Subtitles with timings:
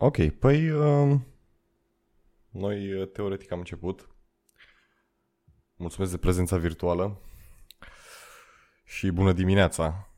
[0.00, 1.20] Ok, păi uh,
[2.48, 4.08] noi uh, teoretic am început.
[5.76, 7.20] Mulțumesc de prezența virtuală
[8.84, 10.12] și bună dimineața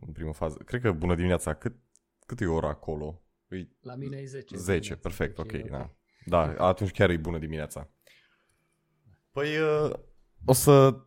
[0.00, 0.58] în primă fază.
[0.58, 1.54] Cred că bună dimineața.
[1.54, 1.76] Cât,
[2.26, 3.22] cât e ora acolo?
[3.48, 4.56] E La mine e 10.
[4.56, 5.94] 10, perfect, ok, da.
[6.24, 7.90] Da, atunci chiar e bună dimineața.
[9.30, 9.92] Păi uh,
[10.44, 11.02] o să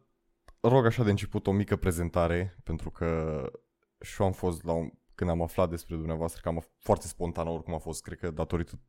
[0.59, 3.41] rog așa de început o mică prezentare, pentru că
[3.99, 4.91] și eu am fost la un,
[5.21, 8.79] când am aflat despre dumneavoastră, că am foarte spontan oricum a fost, cred că datorită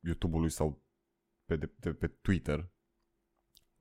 [0.00, 0.82] YouTube-ului sau
[1.44, 2.70] pe, de, de, pe Twitter,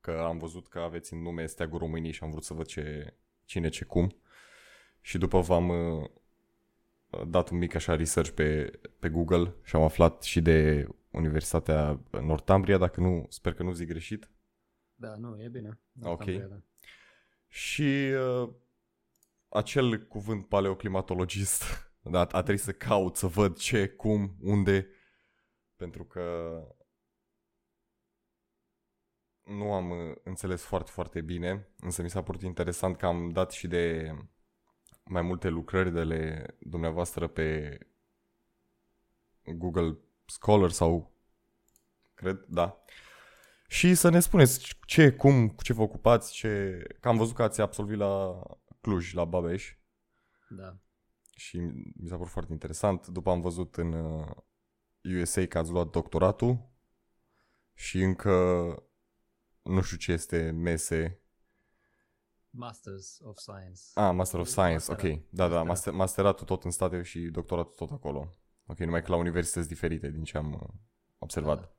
[0.01, 3.13] că am văzut că aveți în nume Steagul României și am vrut să văd ce,
[3.45, 4.21] cine ce cum.
[5.01, 6.09] Și după v-am uh,
[7.27, 12.77] dat un mic așa research pe, pe Google și am aflat și de Universitatea Northumbria,
[12.77, 14.29] dacă nu, sper că nu zic greșit.
[14.95, 15.79] Da, nu, e bine.
[16.01, 16.25] Ok.
[16.25, 16.61] Da.
[17.47, 18.11] Și
[18.41, 18.49] uh,
[19.49, 21.63] acel cuvânt paleoclimatologist,
[22.13, 24.87] da, a trebuit să caut, să văd ce, cum, unde,
[25.75, 26.23] pentru că
[29.43, 33.51] nu am uh, înțeles foarte, foarte bine, însă mi s-a părut interesant că am dat
[33.51, 34.11] și de
[35.03, 37.77] mai multe lucrări de le dumneavoastră pe
[39.43, 41.11] Google Scholar sau
[42.13, 42.83] cred, da.
[43.67, 46.81] Și să ne spuneți ce, cum, cu ce vă ocupați, ce...
[46.99, 48.41] Că am văzut că ați absolvit la
[48.87, 49.75] Cluj, la Babeș.
[50.49, 50.77] Da.
[51.35, 51.57] Și
[51.95, 53.07] mi s-a părut foarte interesant.
[53.07, 53.93] După am văzut în
[55.21, 56.69] USA uh, că ați luat doctoratul
[57.73, 58.33] și încă
[59.61, 61.21] nu știu ce este mese.
[62.49, 63.81] Masters of Science.
[63.93, 65.03] Ah, Master of Science, Masterat.
[65.03, 65.21] ok.
[65.29, 68.29] Da, da, master, masteratul tot în state și doctoratul tot acolo.
[68.65, 70.69] Ok, numai că la universități diferite din ce am uh,
[71.17, 71.59] observat.
[71.59, 71.71] Da.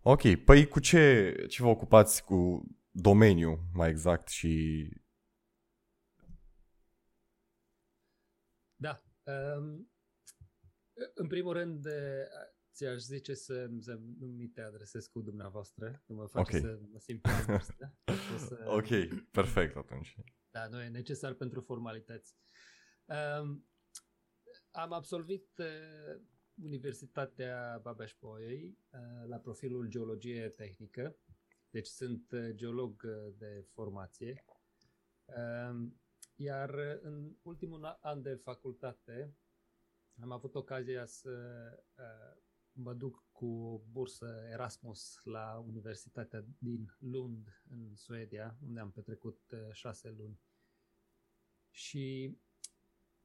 [0.00, 4.88] Ok, păi cu ce, ce vă ocupați cu domeniu mai exact și...
[8.84, 9.02] Da.
[9.56, 9.92] Um,
[11.14, 11.86] în primul rând,
[12.72, 16.60] ți-aș zice să, să nu mi te adresez cu dumneavoastră, că mă face okay.
[16.60, 17.58] să mă simt prea
[18.48, 18.64] să...
[18.66, 18.88] Ok,
[19.30, 20.14] perfect atunci.
[20.50, 22.36] Da, nu e necesar pentru formalități.
[23.04, 23.68] Um,
[24.70, 26.22] am absolvit uh,
[26.62, 31.16] Universitatea Babeș-Bolyai uh, la profilul geologie tehnică,
[31.70, 34.44] deci sunt uh, geolog uh, de formație.
[35.24, 36.03] Um,
[36.36, 39.34] iar în ultimul an de facultate
[40.20, 41.32] am avut ocazia să
[42.72, 49.40] mă duc cu o bursă Erasmus la Universitatea din Lund, în Suedia, unde am petrecut
[49.72, 50.40] șase luni.
[51.70, 52.36] Și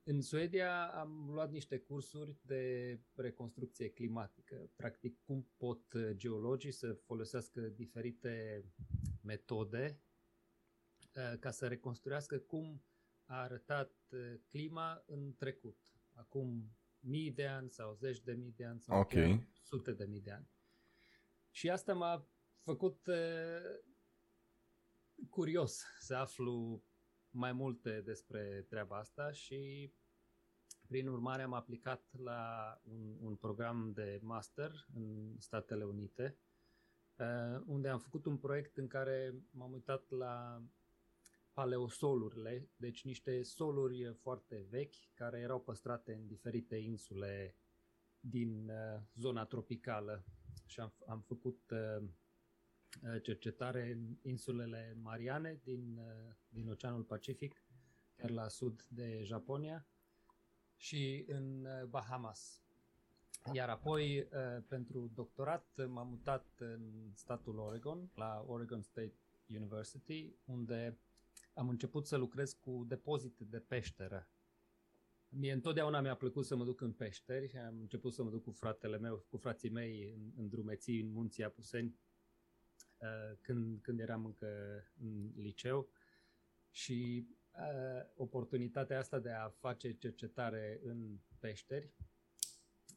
[0.03, 4.69] în Suedia am luat niște cursuri de reconstrucție climatică.
[4.75, 8.63] Practic, cum pot geologii să folosească diferite
[9.21, 9.99] metode
[11.15, 12.83] uh, ca să reconstruiască cum
[13.29, 15.77] a arătat uh, clima în trecut.
[16.13, 19.47] Acum mii de ani sau zeci de mii de ani sau okay.
[19.61, 20.49] sute de mii de ani.
[21.51, 22.27] Și asta m-a
[22.61, 23.79] făcut uh,
[25.29, 26.83] curios să aflu
[27.29, 29.91] mai multe despre treaba asta și
[30.87, 36.37] prin urmare am aplicat la un, un program de master în Statele Unite,
[37.15, 40.63] uh, unde am făcut un proiect în care m-am uitat la
[41.59, 47.55] paleosolurile, deci niște soluri foarte vechi care erau păstrate în diferite insule
[48.19, 50.25] din uh, zona tropicală
[50.65, 52.07] și am, am făcut uh,
[53.21, 55.99] cercetare în insulele Mariane din,
[56.49, 57.63] din Oceanul Pacific,
[58.15, 59.87] chiar la sud de Japonia
[60.75, 62.61] și în uh, Bahamas.
[63.53, 69.13] Iar apoi, uh, pentru doctorat, m-am mutat în statul Oregon, la Oregon State
[69.47, 70.97] University, unde
[71.53, 74.29] am început să lucrez cu depozite de peșteră.
[75.27, 78.43] Mie întotdeauna mi-a plăcut să mă duc în peșteri și am început să mă duc
[78.43, 81.99] cu fratele meu, cu frații mei în, în drumeții, în munții Apuseni,
[82.97, 85.89] uh, când, când eram încă în liceu.
[86.71, 91.93] Și uh, oportunitatea asta de a face cercetare în peșteri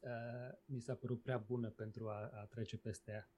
[0.02, 3.30] uh, mi s-a părut prea bună pentru a, a trece peste ea.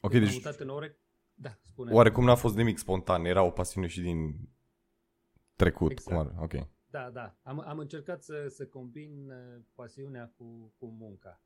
[0.00, 0.32] Ok, deci...
[0.32, 0.96] Mutat în ore...
[1.42, 1.92] Da, spune.
[1.92, 4.48] Oarecum n-a fost nimic spontan, era o pasiune și din
[5.56, 5.90] trecut.
[5.90, 6.08] Exact.
[6.08, 6.42] Cum ar...
[6.42, 6.68] Ok.
[6.90, 7.36] Da, da.
[7.42, 11.42] Am, am încercat să, să combin uh, pasiunea cu, cu munca.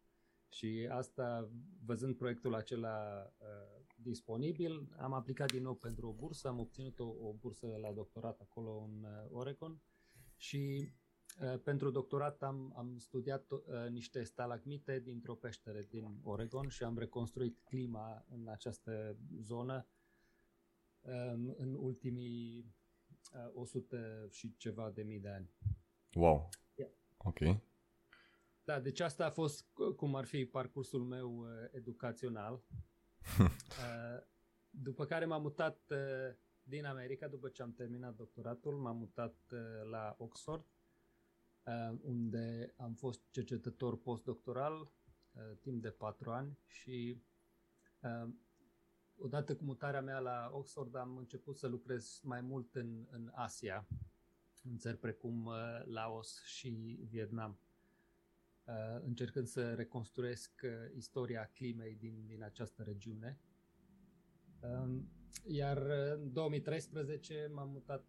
[0.49, 1.51] Și asta,
[1.85, 7.05] văzând proiectul acela uh, disponibil, am aplicat din nou pentru o bursă, am obținut o,
[7.05, 9.81] o bursă la doctorat acolo în uh, Oregon
[10.37, 11.06] și uh,
[11.63, 13.61] pentru doctorat am, am studiat uh,
[13.91, 19.87] niște stalagmite dintr-o peștere din Oregon și am reconstruit clima în această zonă
[21.01, 22.75] um, în ultimii
[23.35, 25.51] uh, 100 și ceva de mii de ani.
[26.15, 26.49] Wow.
[26.75, 26.91] Yeah.
[27.17, 27.39] Ok.
[28.65, 29.67] Da, deci asta a fost
[29.97, 32.63] cum ar fi parcursul meu uh, educațional.
[33.39, 34.23] uh,
[34.71, 39.59] după care m-am mutat uh, din America, după ce am terminat doctoratul, m-am mutat uh,
[39.91, 40.76] la Oxford, uh,
[42.03, 47.23] unde am fost cercetător postdoctoral uh, timp de patru ani și
[48.01, 48.29] uh,
[49.19, 53.89] odată cu mutarea mea la Oxford am început să lucrez mai mult în, în Asia,
[54.63, 55.55] în țări precum uh,
[55.85, 57.59] Laos și Vietnam,
[58.65, 63.39] uh, încercând să reconstruiesc uh, istoria climei din, din această regiune.
[65.45, 65.79] Um, iar
[66.17, 68.05] în 2013 m-am mutat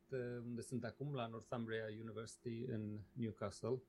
[0.45, 3.81] unde sunt acum, la Northumbria University în Newcastle,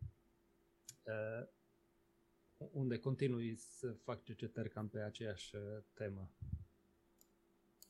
[2.72, 5.54] unde continui să fac cercetări cam pe aceeași
[5.94, 6.30] temă.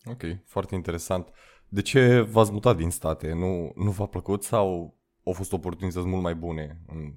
[0.05, 1.29] Ok, foarte interesant.
[1.69, 3.33] De ce v-ați mutat din state?
[3.33, 6.81] Nu, nu v-a plăcut sau au fost oportunități mult mai bune?
[6.87, 7.15] În...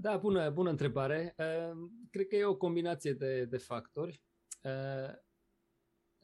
[0.00, 1.34] Da, bună, bună întrebare.
[1.38, 4.22] Uh, cred că e o combinație de, de factori.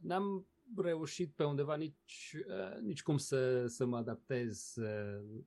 [0.04, 4.74] Uh, n-am reușit pe undeva nici, uh, nici cum să, să mă adaptez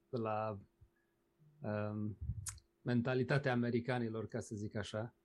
[0.10, 0.60] la
[1.62, 2.18] um,
[2.82, 5.16] mentalitatea americanilor, ca să zic așa.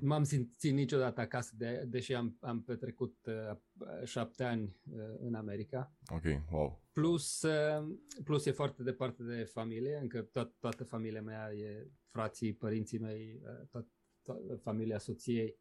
[0.00, 5.34] Nu m-am simțit niciodată acasă, de, deși am, am petrecut uh, șapte ani uh, în
[5.34, 5.94] America.
[6.06, 6.82] Ok, wow.
[6.92, 12.54] Plus, uh, plus e foarte departe de familie, încă to- toată familia mea e frații,
[12.54, 13.86] părinții mei, uh, to-
[14.22, 15.58] to- familia soției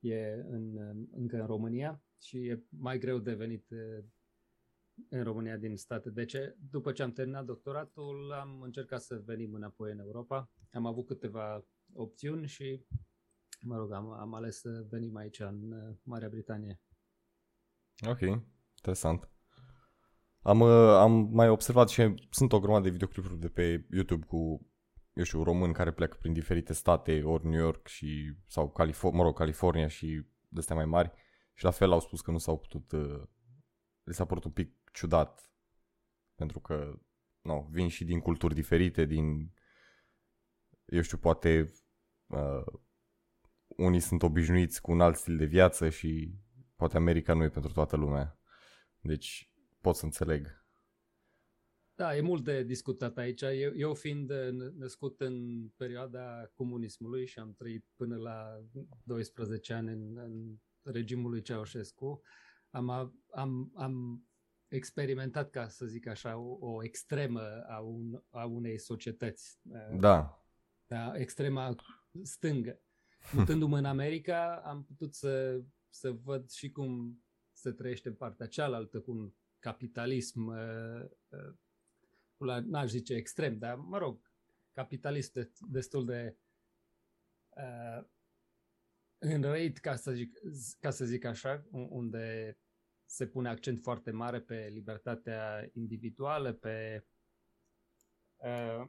[0.00, 4.04] e în, uh, încă în România și e mai greu de venit uh,
[5.08, 6.10] în România din state.
[6.10, 6.36] Deci,
[6.70, 10.50] după ce am terminat doctoratul, am încercat să venim înapoi în Europa.
[10.72, 12.86] Am avut câteva opțiuni și
[13.60, 16.80] mă rog, am, am ales să venim aici în uh, Marea Britanie.
[18.08, 18.20] Ok,
[18.76, 19.30] interesant.
[20.42, 24.70] Am, uh, am mai observat și sunt o grămadă de videoclipuri de pe YouTube cu,
[25.12, 29.24] eu știu, români care pleacă prin diferite state, ori New York și, sau California, mă
[29.24, 31.12] rog, California și de astea mai mari
[31.62, 33.22] și la fel au spus că nu s-au putut, uh,
[34.02, 35.52] le s-a părut un pic ciudat
[36.34, 36.98] pentru că,
[37.40, 39.54] nu, vin și din culturi diferite, din,
[40.84, 41.72] eu știu, poate
[42.26, 42.80] uh,
[43.66, 46.34] unii sunt obișnuiți cu un alt stil de viață și
[46.76, 48.38] poate America nu e pentru toată lumea.
[49.00, 50.64] Deci pot să înțeleg.
[51.94, 53.42] Da, e mult de discutat aici.
[53.42, 54.32] Eu, eu fiind
[54.74, 58.66] născut în perioada comunismului și am trăit până la
[59.02, 62.22] 12 ani în, în regimul lui Ceaușescu,
[62.70, 62.90] am,
[63.30, 64.26] am, am
[64.68, 69.58] experimentat, ca să zic așa, o, o extremă a, un, a unei societăți.
[69.98, 70.42] Da.
[70.86, 71.74] Da, extrema
[72.22, 72.80] stângă.
[73.32, 79.00] Mutându-mă în America, am putut să, să văd și cum se trăiește în partea cealaltă,
[79.00, 81.04] cu un capitalism, uh,
[82.38, 84.32] uh, n-aș zice extrem, dar, mă rog,
[84.72, 86.36] capitalism de, destul de
[87.48, 88.04] uh,
[89.22, 90.38] înrăit, ca să, zic,
[90.80, 92.56] ca să zic așa, unde
[93.04, 97.04] se pune accent foarte mare pe libertatea individuală, pe
[98.36, 98.88] uh,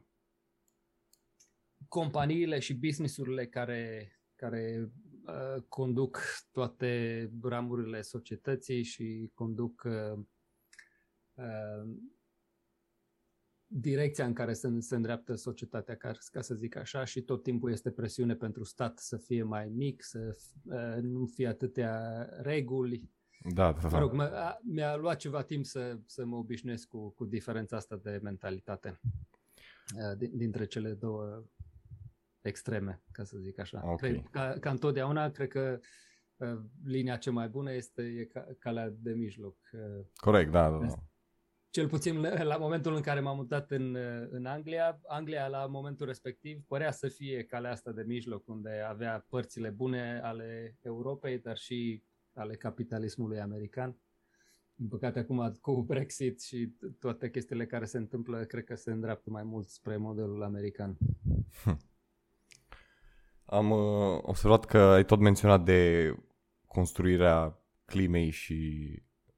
[1.88, 4.12] companiile și businessurile care
[4.44, 4.90] care
[5.26, 6.18] uh, conduc
[6.52, 10.24] toate ramurile societății și conduc uh,
[11.34, 11.96] uh,
[13.66, 17.70] direcția în care se, se îndreaptă societatea, ca, ca să zic așa, și tot timpul
[17.70, 23.10] este presiune pentru stat să fie mai mic, să uh, nu fie atâtea reguli.
[23.54, 23.88] Da, da, da.
[23.88, 27.76] Mă rog, mă, a, mi-a luat ceva timp să, să mă obișnuiesc cu, cu diferența
[27.76, 29.00] asta de mentalitate
[29.96, 31.44] uh, dintre cele două
[32.40, 33.80] extreme, ca să zic așa.
[33.84, 34.10] Okay.
[34.10, 35.78] Cred, ca, ca întotdeauna, cred că
[36.36, 39.56] uh, linia cea mai bună este e ca, calea de mijloc.
[39.72, 40.94] Uh, Corect, da, da, da.
[41.74, 46.06] Cel puțin la momentul în care m-am mutat în, uh, în Anglia, Anglia la momentul
[46.06, 51.56] respectiv părea să fie calea asta de mijloc, unde avea părțile bune ale Europei, dar
[51.56, 52.02] și
[52.34, 53.96] ale capitalismului american.
[54.74, 59.30] Din păcate, acum cu Brexit și toate chestiile care se întâmplă, cred că se îndreaptă
[59.30, 60.96] mai mult spre modelul american.
[61.62, 61.78] Hm.
[63.44, 66.12] Am uh, observat că ai tot menționat de
[66.66, 68.88] construirea climei și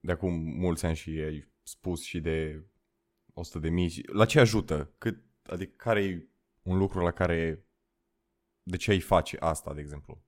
[0.00, 2.64] de acum mulți ani și ai spus și de
[3.34, 4.02] 100 de mii.
[4.06, 4.94] La ce ajută?
[4.98, 6.28] Cât, adică care e
[6.62, 7.66] un lucru la care
[8.62, 10.22] de ce ai face asta, de exemplu?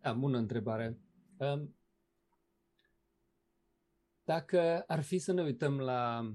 [0.00, 0.98] Da, bună întrebare.
[1.36, 1.76] Um,
[4.24, 6.32] dacă ar fi să ne uităm la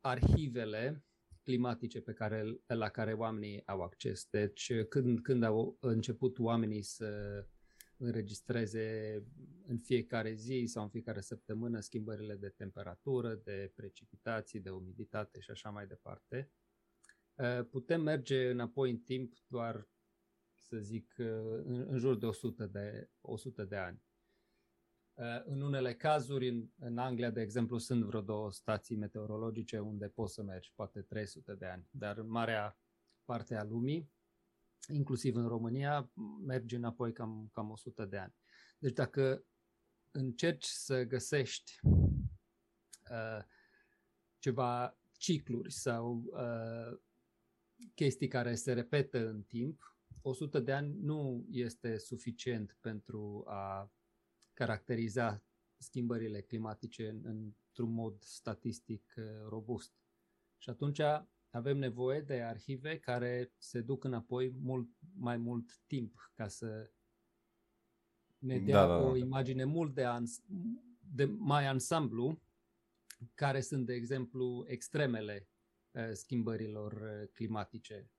[0.00, 1.04] arhivele
[1.42, 4.26] climatice pe care, la care oamenii au acces.
[4.30, 7.44] Deci când, când au început oamenii să
[7.98, 9.16] înregistreze
[9.66, 15.50] în fiecare zi sau în fiecare săptămână schimbările de temperatură, de precipitații, de umiditate și
[15.50, 16.50] așa mai departe.
[17.34, 19.88] Uh, putem merge înapoi în timp doar,
[20.54, 21.26] să zic, uh,
[21.64, 24.02] în, în jur de 100 de, 100 de ani.
[25.14, 30.08] Uh, în unele cazuri, în, în Anglia, de exemplu, sunt vreo două stații meteorologice unde
[30.08, 32.78] poți să mergi, poate 300 de ani, dar în marea
[33.24, 34.10] parte a lumii,
[34.86, 36.10] inclusiv în România,
[36.44, 38.34] merge înapoi cam, cam 100 de ani.
[38.78, 39.44] Deci dacă
[40.10, 41.80] încerci să găsești
[43.10, 43.44] uh,
[44.38, 46.98] ceva cicluri sau uh,
[47.94, 53.92] chestii care se repetă în timp, 100 de ani nu este suficient pentru a
[54.54, 55.42] caracteriza
[55.76, 59.92] schimbările climatice în, într-un mod statistic uh, robust.
[60.58, 61.00] Și atunci
[61.50, 66.90] avem nevoie de arhive care se duc înapoi mult mai mult timp ca să
[68.38, 69.04] ne dea da, da, da.
[69.08, 70.44] o imagine mult de, ans-
[71.14, 72.42] de mai ansamblu
[73.34, 75.48] care sunt, de exemplu, extremele
[75.90, 78.10] uh, schimbărilor uh, climatice.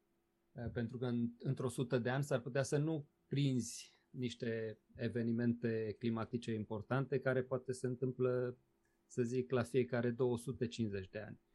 [0.52, 5.96] Uh, pentru că în, într-o sută de ani s-ar putea să nu prinzi niște evenimente
[6.00, 8.58] climatice importante care poate se întâmplă,
[9.06, 11.49] să zic, la fiecare 250 de ani uh,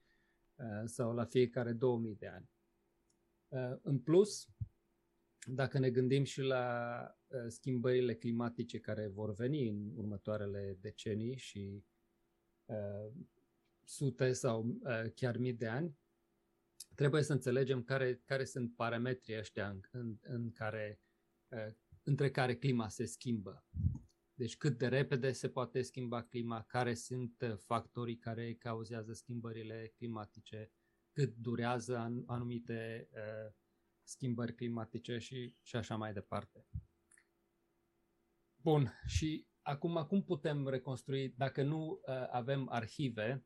[0.85, 2.51] sau la fiecare 2000 de ani.
[3.49, 4.49] Uh, în plus,
[5.47, 11.85] dacă ne gândim și la uh, schimbările climatice care vor veni în următoarele decenii și
[13.83, 14.79] sute sau
[15.15, 15.99] chiar mii de ani,
[16.95, 21.01] trebuie să înțelegem care, care sunt parametrii ăștia în, în, în care
[22.05, 23.65] între care clima se schimbă.
[24.35, 29.93] Deci cât de repede se poate schimba clima, care sunt uh, factorii care cauzează schimbările
[29.97, 30.73] climatice,
[31.13, 33.53] cât durează anumite uh,
[34.03, 36.67] schimbări climatice și, și așa mai departe.
[38.57, 43.45] Bun, și acum cum putem reconstrui, dacă nu uh, avem arhive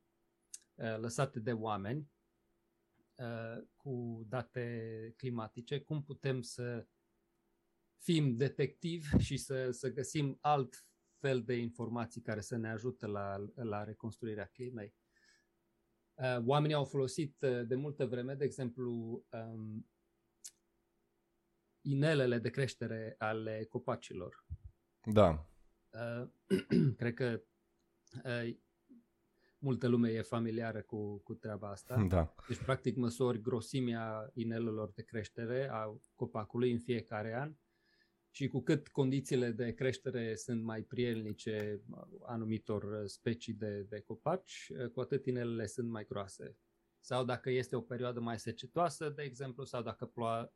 [0.75, 2.11] uh, lăsate de oameni
[3.15, 6.87] uh, cu date climatice, cum putem să
[7.99, 10.87] fim detectivi și să, să găsim alt
[11.19, 14.95] fel de informații care să ne ajute la, la reconstruirea climei.
[16.15, 19.89] Uh, oamenii au folosit uh, de multă vreme, de exemplu, um,
[21.81, 24.47] inelele de creștere ale copacilor.
[25.05, 25.49] Da.
[25.91, 26.29] Uh,
[27.01, 27.43] cred că
[28.25, 28.57] uh,
[29.59, 32.03] multă lume e familiară cu, cu treaba asta.
[32.09, 32.35] Da.
[32.49, 37.55] Deci, practic, măsori grosimea inelelor de creștere a copacului în fiecare an
[38.31, 41.81] și cu cât condițiile de creștere sunt mai prielnice
[42.27, 46.57] anumitor specii de, de copaci, cu atât inelele sunt mai groase.
[47.01, 50.53] Sau dacă este o perioadă mai secetoasă, de exemplu, sau dacă ploa,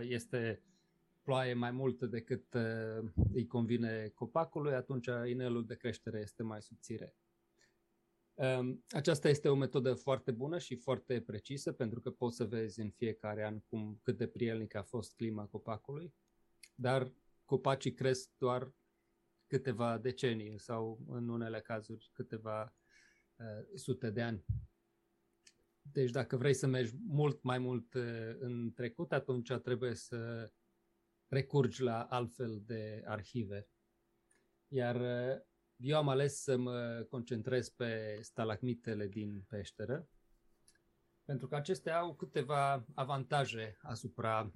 [0.00, 0.62] este
[1.22, 2.56] ploaie mai multă decât
[3.32, 7.14] îi convine copacului, atunci inelul de creștere este mai subțire.
[8.90, 12.90] Aceasta este o metodă foarte bună și foarte precisă pentru că poți să vezi în
[12.90, 16.14] fiecare an cum, cât de prielnic a fost clima copacului,
[16.76, 17.12] dar
[17.44, 18.72] copacii cresc doar
[19.46, 22.74] câteva decenii sau în unele cazuri câteva
[23.36, 24.44] uh, sute de ani.
[25.82, 30.50] Deci dacă vrei să mergi mult mai mult uh, în trecut, atunci trebuie să
[31.28, 33.68] recurgi la altfel de arhive.
[34.68, 35.42] Iar uh,
[35.76, 40.08] eu am ales să mă concentrez pe stalagmitele din peșteră,
[41.24, 44.52] pentru că acestea au câteva avantaje asupra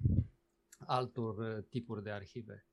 [0.85, 2.65] altor tipuri de arhive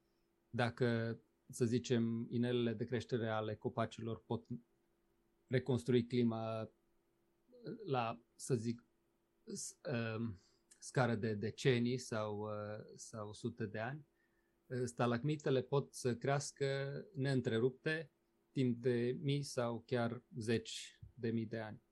[0.51, 4.47] dacă, să zicem, inelele de creștere ale copacilor pot
[5.47, 6.71] reconstrui clima
[7.87, 8.87] la, să zic,
[9.93, 10.43] um,
[10.79, 14.07] scară de decenii sau, uh, sau sute de ani,
[14.67, 18.13] uh, stalagmitele pot să crească neîntrerupte
[18.53, 21.83] timp de mii sau chiar zeci de mii de ani.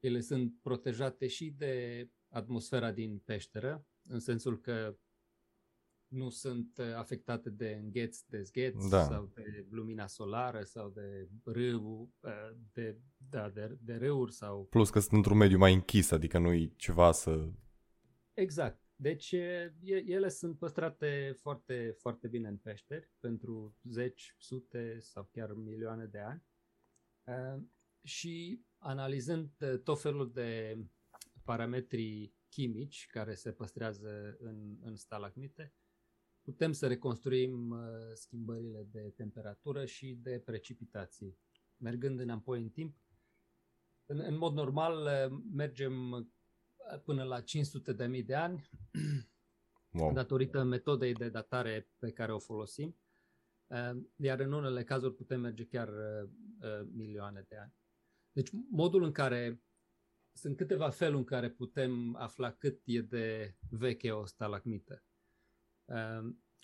[0.00, 4.98] Ele sunt protejate și de atmosfera din peșteră, în sensul că
[6.14, 9.04] nu sunt uh, afectate de îngheț, de zgheț da.
[9.04, 14.66] sau de lumina solară sau de râu, uh, de, da, de, de râuri sau...
[14.70, 17.48] Plus că sunt într-un mediu mai închis, adică nu-i ceva să...
[18.34, 18.82] Exact.
[18.96, 19.32] Deci
[20.06, 26.18] ele sunt păstrate foarte, foarte bine în peșteri pentru zeci, sute sau chiar milioane de
[26.18, 26.44] ani.
[27.24, 27.62] Uh,
[28.02, 29.50] și analizând
[29.84, 30.78] tot felul de
[31.44, 35.74] parametri chimici care se păstrează în, în stalagmite,
[36.44, 37.78] putem să reconstruim uh,
[38.14, 41.38] schimbările de temperatură și de precipitații.
[41.76, 42.96] Mergând înapoi în timp,
[44.06, 46.26] în, în mod normal uh, mergem uh,
[47.04, 48.70] până la 500 de mii de ani,
[49.92, 50.12] wow.
[50.20, 52.96] datorită metodei de datare pe care o folosim.
[54.16, 55.90] iar în unele cazuri putem merge chiar
[56.92, 57.74] milioane de ani.
[58.32, 59.62] Deci modul în care
[60.32, 65.04] sunt câteva feluri în care putem afla cât e de veche o stalagmită.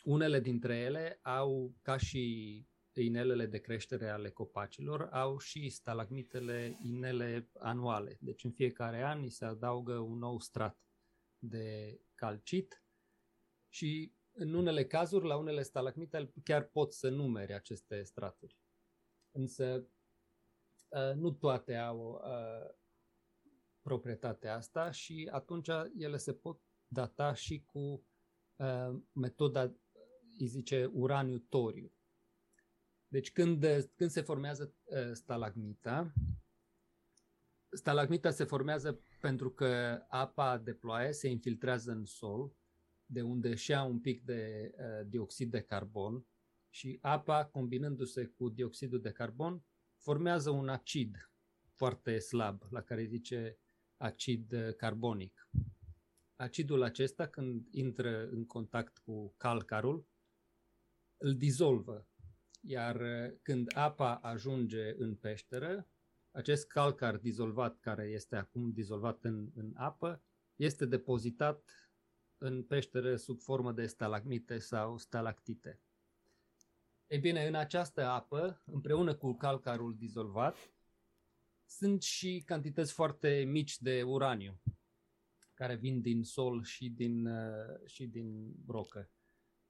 [0.05, 7.51] Unele dintre ele au, ca și inelele de creștere ale copacilor, au și stalagmitele inele
[7.59, 8.19] anuale.
[8.21, 10.79] Deci în fiecare an îi se adaugă un nou strat
[11.39, 12.85] de calcit
[13.69, 18.59] și în unele cazuri, la unele stalagmite, chiar pot să numere aceste straturi.
[19.31, 19.89] Însă
[20.89, 22.75] uh, nu toate au uh,
[23.83, 28.01] proprietatea asta și atunci ele se pot data și cu uh,
[29.13, 29.75] metoda,
[30.39, 31.93] îi zice, uraniu-toriu.
[33.09, 36.13] Deci când, când se formează uh, stalagmita,
[37.71, 42.53] stalagmita se formează pentru că apa de ploaie se infiltrează în sol,
[43.07, 46.27] de unde și ia un pic de uh, dioxid de carbon
[46.69, 49.65] și apa, combinându-se cu dioxidul de carbon,
[49.97, 51.31] formează un acid
[51.75, 53.59] foarte slab, la care zice
[53.97, 55.49] acid uh, carbonic.
[56.41, 60.07] Acidul acesta, când intră în contact cu calcarul,
[61.17, 62.09] îl dizolvă
[62.61, 65.89] iar uh, când apa ajunge în peșteră,
[66.31, 70.23] acest calcar dizolvat, care este acum dizolvat în, în apă,
[70.57, 71.71] este depozitat
[72.39, 75.81] în peșteră sub formă de stalagmite sau stalactite.
[77.07, 80.57] Ei bine, în această apă, împreună cu calcarul dizolvat,
[81.67, 84.61] sunt și cantități foarte mici de uraniu,
[85.61, 89.11] care vin din sol și din, uh, și din rocă.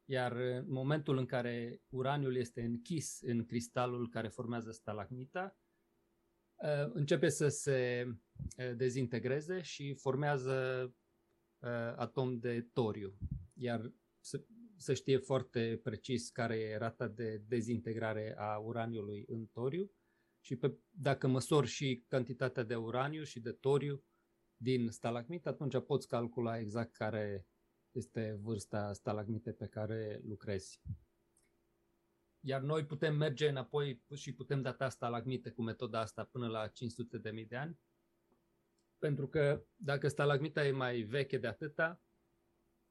[0.05, 5.59] Iar în momentul în care uraniul este închis în cristalul care formează stalagmita,
[6.55, 10.85] uh, începe să se uh, dezintegreze și formează
[11.59, 13.19] uh, atom de toriu.
[13.55, 13.93] Iar
[14.77, 19.91] să știe foarte precis care e rata de dezintegrare a uraniului în toriu
[20.41, 24.05] și pe, dacă măsori și cantitatea de uraniu și de toriu
[24.63, 27.47] din stalagmit, atunci poți calcula exact care
[27.91, 30.81] este vârsta stalagmite pe care lucrezi.
[32.41, 37.47] Iar noi putem merge înapoi și putem data stalagmite cu metoda asta până la 500.000
[37.49, 37.79] de ani,
[38.99, 42.03] pentru că dacă stalagmita e mai veche de atâta,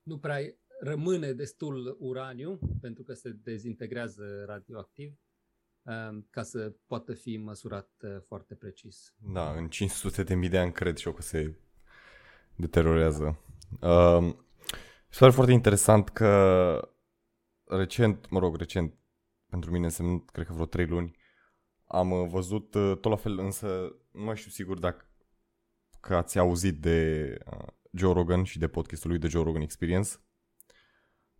[0.01, 5.28] nu prea rămâne destul uraniu, pentru că se dezintegrează radioactiv, um,
[6.29, 9.13] ca să poată fi măsurat uh, foarte precis.
[9.17, 11.55] Da, în 500 de mii de ani cred și eu că se
[12.55, 13.39] deteriorează.
[13.81, 16.91] Um, mi se pare foarte interesant că
[17.63, 18.93] recent, mă rog, recent,
[19.49, 21.17] pentru mine înseamnă, cred că vreo trei luni,
[21.85, 25.03] am uh, văzut uh, tot la fel, însă nu mai știu sigur dacă
[25.99, 30.09] că ați auzit de uh, Joe Rogan și de podcastul lui de Joe Rogan Experience.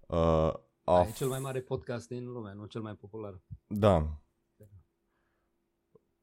[0.07, 1.05] Uh, a...
[1.07, 3.41] E cel mai mare podcast din lume, nu cel mai popular.
[3.67, 4.21] Da.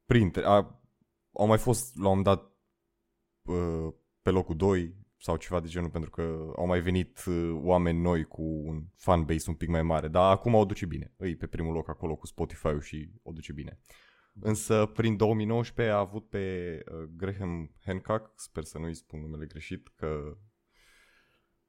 [0.07, 0.81] Printre, a,
[1.31, 2.51] au mai fost la un moment dat
[3.41, 8.01] uh, pe locul 2 sau ceva de genul, pentru că au mai venit uh, oameni
[8.01, 11.13] noi cu un fanbase un pic mai mare, dar acum o duce bine.
[11.17, 13.79] Îi pe primul loc acolo cu Spotify-ul și o duce bine.
[14.39, 19.87] Însă prin 2019 a avut pe uh, Graham Hancock, sper să nu-i spun numele greșit,
[19.95, 20.37] că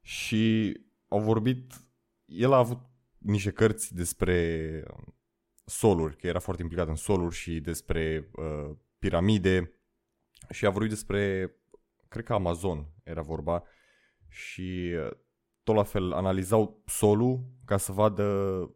[0.01, 0.73] și
[1.07, 1.73] au vorbit,
[2.25, 2.79] el a avut
[3.17, 5.18] niște cărți despre um,
[5.69, 9.73] soluri, că era foarte implicat în soluri și despre uh, piramide
[10.49, 11.53] și a vorbit despre
[12.07, 13.63] cred că Amazon era vorba,
[14.27, 15.17] și uh,
[15.63, 18.69] tot la fel analizau solul ca să vadă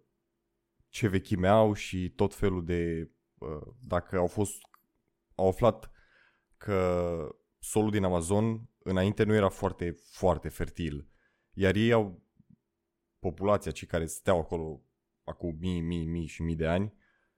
[0.90, 4.62] ce vechime au și tot felul de, uh, dacă au fost,
[5.36, 5.92] au aflat
[6.58, 11.08] că solul din Amazon înainte nu era foarte, foarte fertil,
[11.54, 12.22] iar ei au
[13.20, 14.82] populația, cei care steau acolo
[15.24, 16.94] acum mii, mii, mii și mii de ani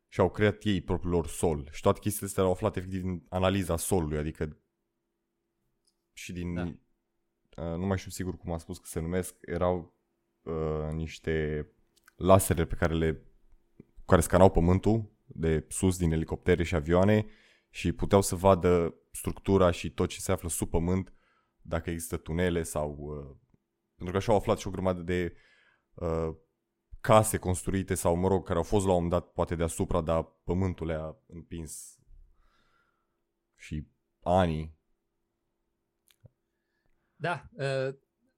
[0.07, 1.69] și au creat ei propriul lor sol.
[1.71, 4.57] Și toate chestiile astea au aflat efectiv din analiza solului, adică
[6.13, 6.53] și din...
[6.53, 6.63] Da.
[7.63, 9.97] Uh, nu mai știu sigur cum am spus că se numesc, erau
[10.41, 11.67] uh, niște
[12.15, 13.21] lasere pe care le
[14.05, 17.25] care scanau pământul de sus din elicoptere și avioane
[17.69, 21.13] și puteau să vadă structura și tot ce se află sub pământ,
[21.61, 22.95] dacă există tunele sau...
[22.97, 23.35] Uh,
[23.95, 25.35] pentru că așa au aflat și o grămadă de
[25.93, 26.35] uh,
[27.05, 30.23] case construite sau, mă rog, care au fost la un moment dat poate deasupra, dar
[30.43, 31.99] pământul le-a împins
[33.55, 33.87] și
[34.19, 34.75] anii
[37.15, 37.95] da, uh,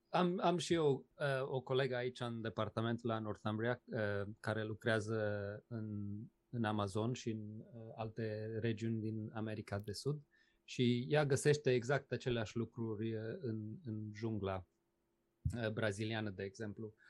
[0.10, 5.19] am, am și eu uh, o colegă aici în departament la Northumbria uh, care lucrează
[5.67, 6.17] în,
[6.49, 10.21] în Amazon și în uh, alte regiuni din America de Sud
[10.63, 14.65] și ea găsește exact aceleași lucruri uh, în, în jungla
[15.56, 16.86] uh, braziliană, de exemplu.
[16.86, 17.06] Uh,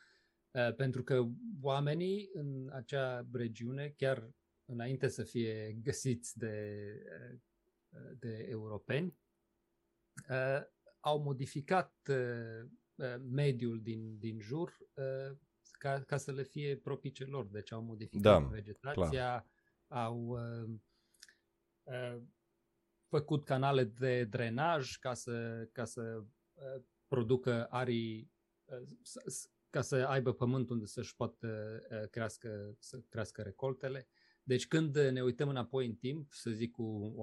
[0.75, 1.27] pentru că
[1.61, 4.29] oamenii în acea regiune, chiar
[4.65, 6.81] înainte să fie găsiți de,
[7.91, 9.17] uh, de europeni,
[10.29, 10.61] uh,
[10.99, 11.93] au modificat
[13.19, 14.77] mediul din, din jur
[15.77, 17.45] ca, ca să le fie propice lor.
[17.45, 19.45] Deci au modificat da, vegetația,
[19.87, 20.03] clar.
[20.05, 20.69] au uh,
[21.83, 22.21] uh,
[23.07, 28.31] făcut canale de drenaj ca să, ca să uh, producă arii,
[28.65, 28.87] uh,
[29.69, 34.07] ca să aibă pământ unde să-și poată uh, crească, să crească recoltele.
[34.43, 37.15] Deci când ne uităm înapoi în timp, să zic cu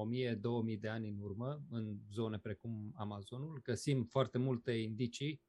[0.75, 5.43] 1000-2000 de ani în urmă, în zone precum Amazonul, găsim foarte multe indicii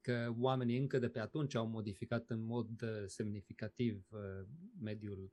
[0.00, 4.46] că oamenii încă de pe atunci au modificat în mod uh, semnificativ uh,
[4.80, 5.32] mediul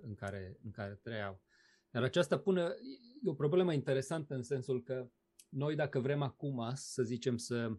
[0.00, 1.42] în care, în care trăiau.
[1.90, 2.60] Dar aceasta pune,
[3.22, 5.10] e o problemă interesantă în sensul că
[5.48, 7.78] noi dacă vrem acum să zicem să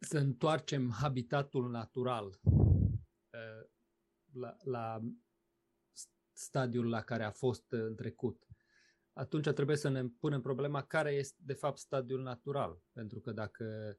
[0.00, 2.40] să întoarcem habitatul natural
[4.32, 5.00] la, la
[6.32, 8.46] stadiul la care a fost în trecut,
[9.12, 12.82] atunci trebuie să ne punem problema care este de fapt stadiul natural.
[12.92, 13.98] Pentru că dacă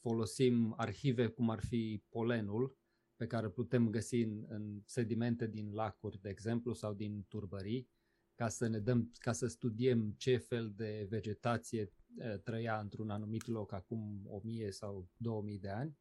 [0.00, 2.78] folosim arhive cum ar fi polenul,
[3.16, 7.88] pe care îl putem găsi în, în sedimente din lacuri, de exemplu, sau din turbării,
[8.34, 11.92] ca să ne dăm, ca să studiem ce fel de vegetație
[12.42, 15.98] trăia într-un anumit loc acum 1000 sau 2000 de ani,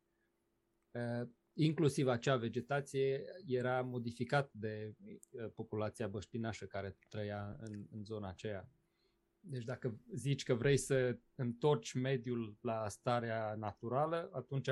[1.53, 8.69] inclusiv acea vegetație era modificat de uh, populația băștinașă care trăia în, în zona aceea.
[9.39, 14.69] Deci dacă zici că vrei să întorci mediul la starea naturală, atunci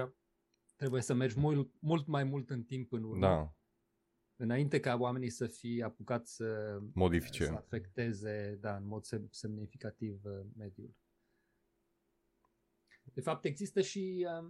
[0.76, 3.28] trebuie să mergi mult, mult mai mult în timp în urmă.
[3.28, 3.52] Da.
[4.36, 10.46] Înainte ca oamenii să fie apucați să modifice, să afecteze da, în mod semnificativ uh,
[10.58, 10.96] mediul.
[13.18, 14.50] De fapt, există și uh,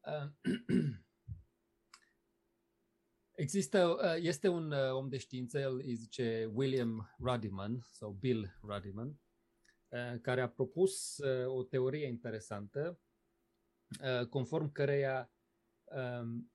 [0.00, 0.30] uh,
[3.34, 8.58] Există, uh, este un uh, om de știință, el îi zice William Ruddiman sau Bill
[8.62, 9.08] Ruddiman,
[9.88, 13.00] uh, care a propus o teorie interesantă,
[14.30, 15.32] conform căreia
[15.84, 16.52] um,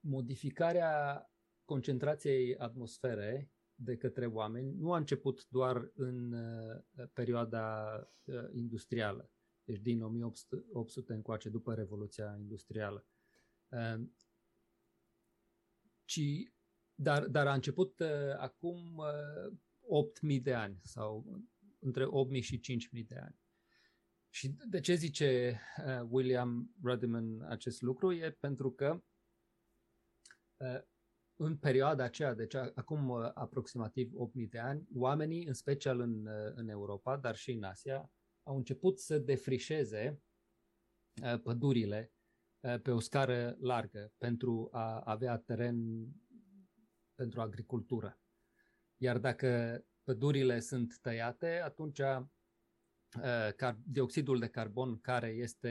[0.00, 1.24] modificarea
[1.64, 6.34] concentrației atmosferei de către oameni nu a început doar în
[7.12, 7.94] perioada
[8.52, 9.30] industrială,
[9.70, 13.06] deci din 1800 încoace, după Revoluția Industrială
[16.10, 16.52] ci,
[16.94, 21.26] dar, dar a început uh, acum uh, 8.000 de ani sau
[21.78, 22.60] între 8.000 și
[23.00, 23.38] 5.000 de ani.
[24.28, 28.12] Și de ce zice uh, William Ruddiman acest lucru?
[28.12, 29.02] E pentru că
[30.56, 30.80] uh,
[31.36, 36.52] în perioada aceea, deci acum uh, aproximativ 8.000 de ani, oamenii, în special în, uh,
[36.54, 38.10] în Europa, dar și în Asia,
[38.42, 40.22] au început să defrișeze
[41.22, 42.12] uh, pădurile
[42.60, 46.06] Eh, pe o scară largă pentru a avea teren
[47.14, 48.20] pentru agricultură.
[48.96, 55.70] Iar dacă pădurile sunt tăiate, atunci eh, dioxidul de carbon care este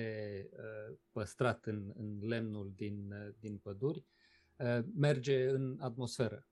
[0.52, 4.06] eh, păstrat în, în lemnul din, din păduri
[4.96, 6.48] merge în atmosferă.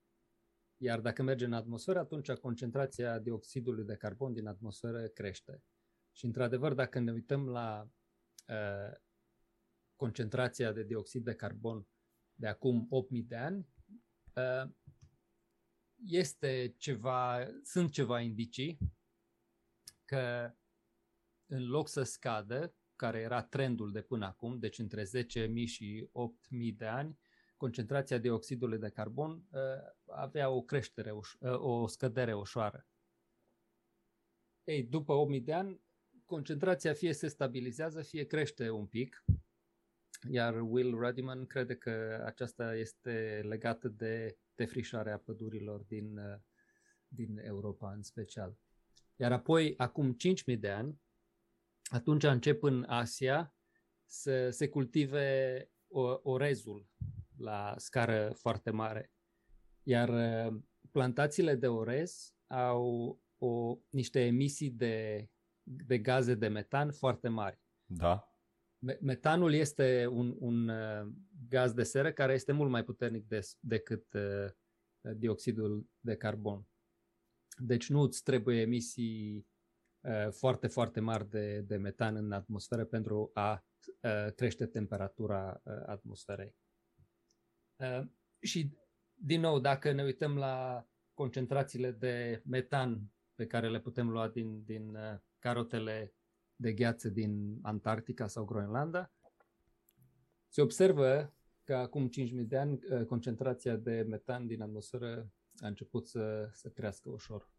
[0.77, 5.63] Iar dacă merge în atmosferă, atunci concentrația dioxidului de carbon din atmosferă crește.
[6.17, 7.89] Și într-adevăr, dacă ne uităm la
[9.95, 11.87] concentrația de dioxid de carbon
[12.33, 13.67] de acum 8000 de ani,
[14.35, 14.71] uh,
[16.05, 18.77] este ceva, sunt ceva indicii
[20.05, 20.53] că
[21.45, 26.75] în loc să scadă, care era trendul de până acum, deci între 10.000 și 8.000
[26.75, 27.19] de ani,
[27.57, 29.59] concentrația dioxidului de carbon uh,
[30.05, 32.87] avea o creștere, uh, o scădere ușoară.
[34.63, 35.81] Ei, după 8.000 de ani,
[36.27, 39.23] concentrația fie se stabilizează, fie crește un pic,
[40.29, 46.39] iar Will Ruddiman crede că aceasta este legată de defrișarea pădurilor din, uh,
[47.07, 48.57] din Europa în special.
[49.15, 51.01] Iar apoi, acum 5.000 de ani,
[51.83, 53.55] atunci încep în Asia
[54.05, 55.69] să se cultive
[56.23, 56.87] orezul
[57.37, 59.11] la scară foarte mare.
[59.83, 60.61] Iar uh,
[60.91, 65.27] plantațiile de orez au o, niște emisii de,
[65.69, 67.59] de gaze de metan foarte mari.
[67.85, 68.31] Da.
[69.01, 71.07] Metanul este un, un uh,
[71.49, 74.51] gaz de seră care este mult mai puternic de, decât uh,
[75.15, 76.67] dioxidul de carbon.
[77.57, 79.47] Deci nu îți trebuie emisii
[79.99, 83.61] uh, foarte, foarte mari de, de metan în atmosferă pentru a
[84.35, 86.55] crește temperatura atmosferei.
[88.39, 88.77] Și,
[89.13, 94.63] din nou, dacă ne uităm la concentrațiile de metan pe care le putem lua din,
[94.63, 94.97] din
[95.39, 96.13] carotele
[96.55, 99.11] de gheață din Antarctica sau Groenlanda,
[100.47, 106.07] Se observă că acum 5.000 de ani uh, concentrația de metan din atmosferă a început
[106.07, 107.51] să, să crească ușor.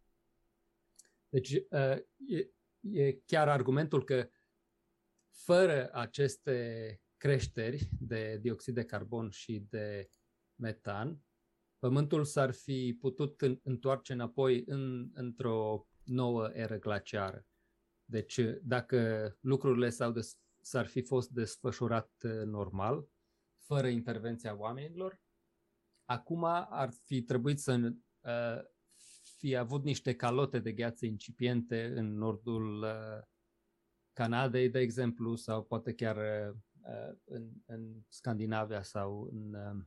[1.29, 4.29] Deci uh, e, e chiar argumentul că
[5.31, 10.11] fără aceste creșteri de dioxid de carbon și de
[10.55, 11.23] metan,
[11.79, 17.47] Pământul s-ar fi putut întoarce înapoi în, într-o nouă eră glaciară.
[18.11, 23.09] Deci, dacă lucrurile s-au des- s-ar fi fost desfășurat uh, normal,
[23.57, 25.21] fără intervenția oamenilor,
[26.05, 28.65] acum ar fi trebuit să uh,
[29.39, 33.23] fi avut niște calote de gheață incipiente în nordul uh,
[34.13, 39.85] Canadei, de exemplu, sau poate chiar uh, în, în Scandinavia sau în, uh,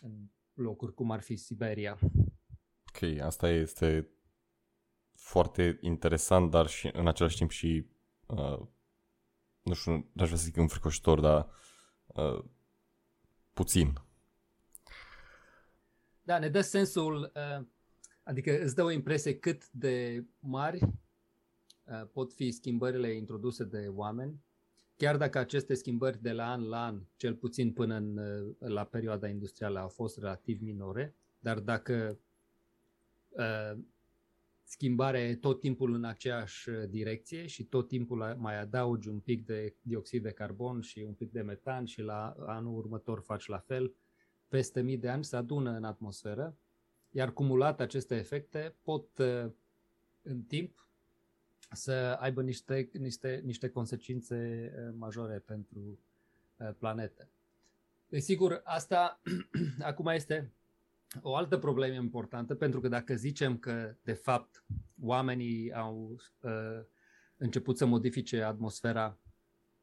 [0.00, 1.98] în locuri cum ar fi Siberia.
[2.94, 4.08] Ok, asta este
[5.24, 7.86] foarte interesant, dar și în același timp și,
[8.26, 8.60] uh,
[9.62, 11.48] nu știu, aș vrea să zic înfricoșitor, dar
[12.06, 12.44] uh,
[13.52, 13.92] puțin.
[16.22, 17.66] Da, ne dă sensul, uh,
[18.22, 24.44] adică îți dă o impresie cât de mari uh, pot fi schimbările introduse de oameni,
[24.96, 28.84] chiar dacă aceste schimbări de la an la an, cel puțin până în, uh, la
[28.84, 32.18] perioada industrială, au fost relativ minore, dar dacă
[33.28, 33.78] uh,
[34.74, 39.46] schimbarea e tot timpul în aceeași uh, direcție și tot timpul mai adaugi un pic
[39.46, 43.58] de dioxid de carbon și un pic de metan și la anul următor faci la
[43.58, 43.94] fel,
[44.48, 46.56] peste mii de ani se adună în atmosferă,
[47.10, 49.50] iar cumulat aceste efecte pot uh,
[50.22, 50.88] în timp
[51.72, 55.98] să aibă niște, niște, niște consecințe uh, majore pentru
[56.78, 57.28] planetă.
[58.08, 59.20] Desigur, asta
[59.90, 60.52] acum este
[61.22, 64.64] o altă problemă importantă, pentru că dacă zicem că, de fapt,
[65.02, 66.84] oamenii au uh,
[67.36, 69.18] început să modifice atmosfera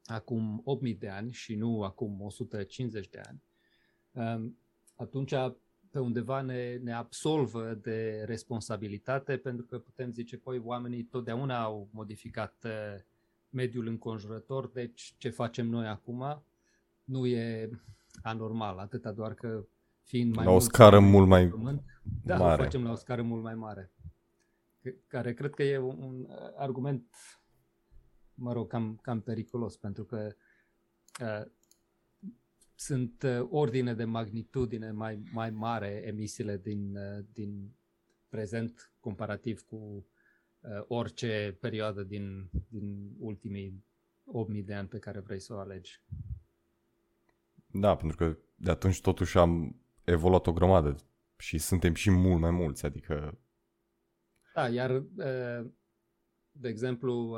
[0.05, 3.43] acum 8000 de ani și nu acum 150 de ani,
[4.11, 4.57] um,
[4.95, 5.33] atunci
[5.91, 11.89] pe undeva ne, ne absolvă de responsabilitate, pentru că putem zice, păi, oamenii totdeauna au
[11.91, 13.01] modificat uh,
[13.49, 16.43] mediul înconjurător, deci ce facem noi acum
[17.03, 17.69] nu e
[18.21, 19.65] anormal, atâta doar că
[20.03, 21.83] fiind mai la o scară mult mai pământ,
[22.23, 22.61] da, mare.
[22.61, 23.91] o facem la o scară mult mai mare.
[25.07, 27.15] Care cred că e un argument,
[28.33, 30.35] mă rog, cam, cam periculos, pentru că
[31.21, 31.51] uh,
[32.75, 37.75] sunt uh, ordine de magnitudine mai, mai mare emisiile din, uh, din
[38.29, 43.85] prezent comparativ cu uh, orice perioadă din, din ultimii
[44.25, 46.01] 8000 de ani pe care vrei să o alegi.
[47.65, 50.95] Da, pentru că de atunci totuși am evoluat o grămadă
[51.37, 53.39] și suntem și mult mai mulți, adică...
[54.53, 55.03] Da, iar,
[56.51, 57.37] de exemplu,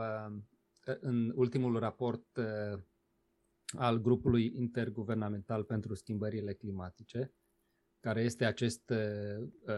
[0.99, 2.39] în ultimul raport
[3.77, 7.33] al grupului interguvernamental pentru schimbările climatice,
[7.99, 8.93] care este acest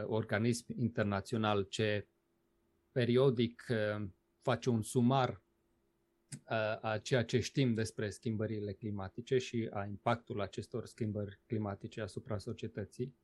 [0.06, 2.10] organism internațional ce
[2.92, 3.66] periodic
[4.42, 5.44] face un sumar
[6.82, 13.16] a ceea ce știm despre schimbările climatice și a impactul acestor schimbări climatice asupra societății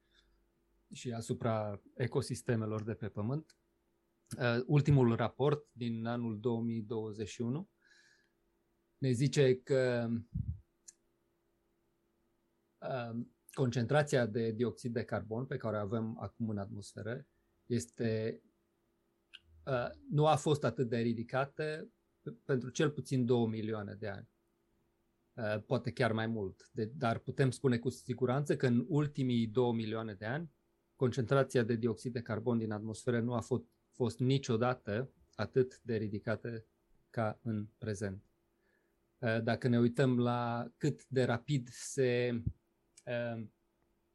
[0.94, 3.58] și asupra ecosistemelor de pe Pământ.
[4.66, 7.70] Ultimul raport din anul 2021
[8.98, 10.10] ne zice că
[13.54, 17.28] concentrația de dioxid de carbon pe care o avem acum în atmosferă
[17.66, 18.42] este
[20.10, 21.92] nu a fost atât de ridicată
[22.46, 24.30] pentru cel puțin 2 milioane de ani.
[25.34, 26.70] Uh, poate chiar mai mult.
[26.72, 30.52] De, dar putem spune cu siguranță că în ultimii 2 milioane de ani,
[30.96, 36.66] concentrația de dioxid de carbon din atmosferă nu a fost, fost niciodată atât de ridicată
[37.10, 38.24] ca în prezent.
[39.18, 42.44] Uh, dacă ne uităm la cât de rapid se
[43.06, 43.44] uh,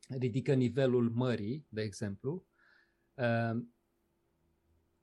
[0.08, 2.46] ridică nivelul mării, de exemplu,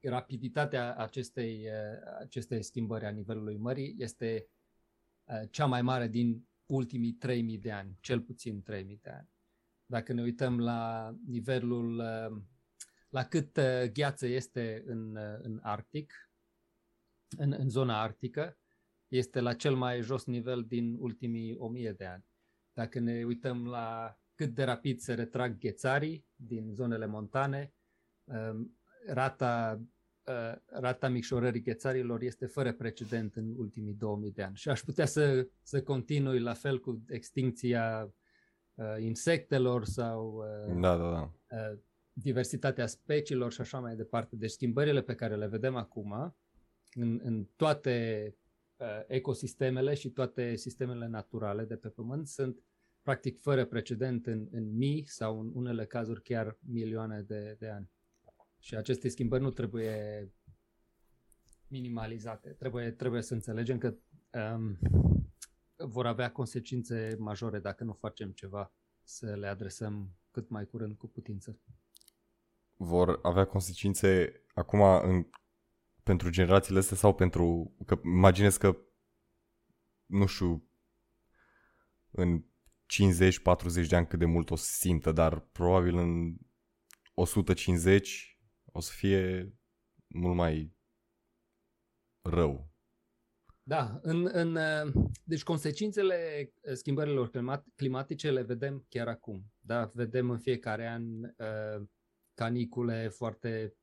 [0.09, 4.47] rapiditatea acestei, uh, acestei schimbări a nivelului mării este
[5.23, 9.29] uh, cea mai mare din ultimii 3000 de ani, cel puțin 3000 de ani.
[9.85, 12.41] Dacă ne uităm la nivelul, uh,
[13.09, 13.59] la cât
[13.93, 16.31] gheață este în, în Arctic,
[17.37, 18.57] în, în zona arctică,
[19.07, 22.25] este la cel mai jos nivel din ultimii 1000 de ani.
[22.73, 27.73] Dacă ne uităm la cât de rapid se retrag ghețarii din zonele montane,
[29.07, 29.85] rata Uh,
[30.65, 34.55] rata micșorării ghețarilor este fără precedent în ultimii 2000 de ani.
[34.55, 38.13] Și aș putea să, să continui la fel cu extincția
[38.73, 41.31] uh, insectelor sau uh, da, da, da.
[41.57, 41.79] Uh,
[42.13, 44.35] diversitatea speciilor și așa mai departe.
[44.35, 46.35] Deci schimbările pe care le vedem acum
[46.93, 48.37] în, în toate
[49.07, 52.63] ecosistemele și toate sistemele naturale de pe Pământ sunt
[53.01, 57.91] practic fără precedent în, în mii sau în unele cazuri chiar milioane de, de ani.
[58.63, 60.31] Și aceste schimbări nu trebuie
[61.67, 62.49] minimalizate.
[62.49, 63.95] Trebuie, trebuie să înțelegem că
[64.31, 64.79] um,
[65.75, 71.07] vor avea consecințe majore dacă nu facem ceva să le adresăm cât mai curând cu
[71.07, 71.59] putință.
[72.75, 75.27] Vor avea consecințe acum în,
[76.03, 77.75] pentru generațiile astea sau pentru...
[77.85, 78.77] Că imaginez că,
[80.05, 80.67] nu știu,
[82.11, 86.35] în 50-40 de ani cât de mult o să simtă, dar probabil în
[87.13, 88.32] 150
[88.75, 89.53] o să fie
[90.07, 90.75] mult mai
[92.29, 92.71] rău.
[93.63, 94.57] Da, în, în,
[95.23, 97.29] deci consecințele schimbărilor
[97.75, 99.53] climatice le vedem chiar acum.
[99.59, 99.85] Da?
[99.93, 101.87] Vedem în fiecare an uh,
[102.33, 103.75] canicule foarte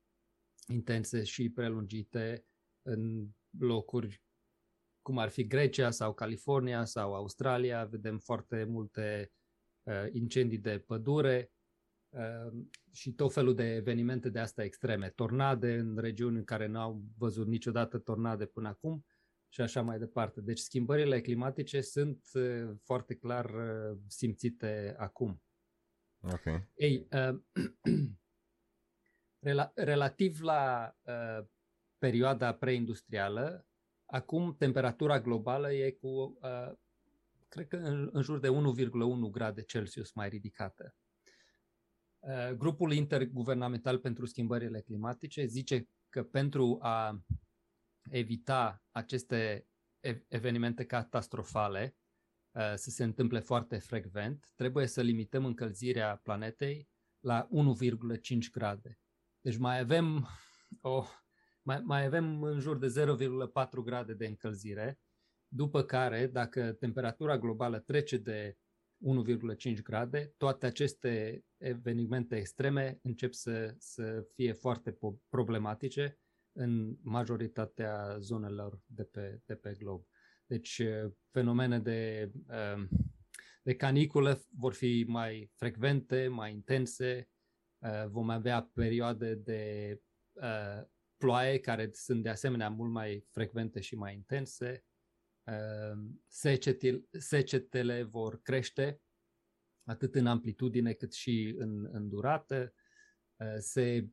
[0.67, 2.47] intense și prelungite
[2.83, 4.23] în locuri
[5.03, 7.85] cum ar fi Grecia sau California sau Australia.
[7.85, 9.33] Vedem foarte multe
[9.83, 11.60] uh, incendii de pădure uh,
[12.93, 15.09] și tot felul de evenimente de astea extreme.
[15.09, 19.05] Tornade în regiuni în care n-au văzut niciodată tornade până acum
[19.49, 20.41] și așa mai departe.
[20.41, 25.43] Deci schimbările climatice sunt uh, foarte clar uh, simțite acum.
[26.21, 26.63] Ok.
[26.75, 27.41] Ei, uh,
[29.49, 31.47] rela- relativ la uh,
[31.99, 33.67] perioada preindustrială,
[34.05, 36.73] acum temperatura globală e cu, uh,
[37.49, 40.95] cred că în, în jur de 1,1 grade Celsius mai ridicată.
[42.21, 47.25] Uh, grupul interguvernamental pentru schimbările climatice zice că pentru a
[48.11, 49.67] evita aceste
[50.29, 51.97] evenimente catastrofale
[52.51, 56.89] uh, să se întâmple foarte frecvent, trebuie să limităm încălzirea planetei
[57.21, 58.99] la 1,5 grade.
[59.41, 60.29] Deci mai avem,
[60.81, 61.05] o,
[61.63, 63.17] mai, mai avem în jur de
[63.53, 65.01] 0,4 grade de încălzire,
[65.49, 68.57] după care, dacă temperatura globală trece de
[69.75, 76.19] 1,5 grade, toate aceste evenimente extreme încep să, să fie foarte problematice
[76.53, 80.07] în majoritatea zonelor de pe, de pe glob.
[80.47, 80.83] Deci
[81.31, 82.31] fenomene de,
[83.63, 87.31] de canicule vor fi mai frecvente, mai intense,
[88.09, 90.01] vom avea perioade de
[91.17, 94.85] ploaie care sunt de asemenea mult mai frecvente și mai intense,
[97.11, 99.01] secetele vor crește
[99.91, 102.73] atât în amplitudine cât și în, în durată,
[103.59, 104.11] se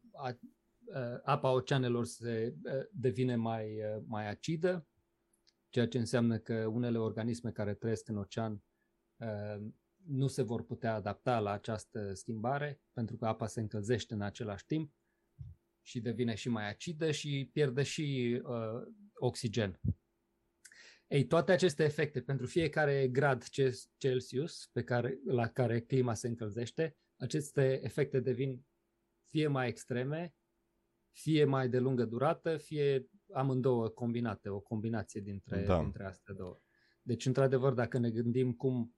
[0.87, 4.87] Uh, apa oceanelor se uh, devine mai, uh, mai acidă,
[5.69, 8.61] ceea ce înseamnă că unele organisme care trăiesc în ocean
[10.05, 14.65] nu se vor putea adapta la această schimbare, pentru că apa se încălzește în același
[14.65, 14.93] timp
[15.81, 19.79] și devine și mai acidă și pierde și uh, oxigen.
[21.07, 23.43] Ei, toate aceste efecte, pentru fiecare grad
[23.97, 28.65] Celsius pe care, la care clima se încălzește, aceste efecte devin
[29.29, 30.35] fie mai extreme,
[31.11, 35.81] fie mai de lungă durată, fie amândouă combinate, o combinație dintre, da.
[35.81, 36.59] dintre astea două.
[37.01, 38.95] Deci, într-adevăr, dacă ne gândim cum,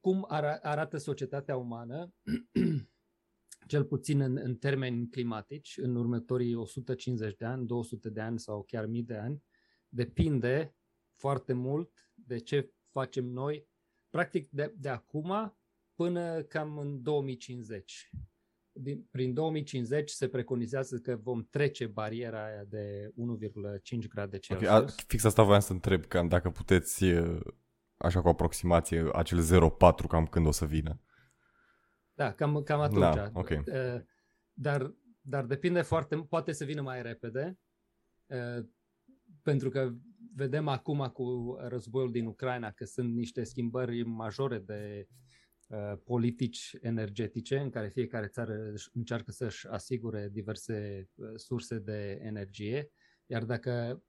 [0.00, 2.12] cum ar, arată societatea umană,
[3.66, 8.62] cel puțin în, în termeni climatici, în următorii 150 de ani, 200 de ani sau
[8.62, 9.42] chiar mii de ani,
[9.88, 10.74] depinde
[11.14, 13.68] foarte mult de ce facem noi,
[14.10, 15.56] practic de, de acum
[15.94, 18.10] până cam în 2050
[18.76, 23.12] din, prin 2050 se preconizează că vom trece bariera aia de
[23.98, 24.70] 1,5 grade Celsius.
[24.70, 27.04] Okay, a, fix asta voiam să întreb, că dacă puteți,
[27.96, 31.00] așa cu aproximație, acel 0,4 cam când o să vină.
[32.14, 33.14] Da, cam, cam atunci.
[33.14, 33.64] Da, okay.
[34.52, 37.58] Dar, dar depinde foarte, poate să vină mai repede,
[39.42, 39.92] pentru că
[40.34, 45.08] vedem acum cu războiul din Ucraina că sunt niște schimbări majore de
[45.68, 52.90] Uh, politici energetice în care fiecare țară încearcă să-și asigure diverse uh, surse de energie,
[53.26, 54.02] iar dacă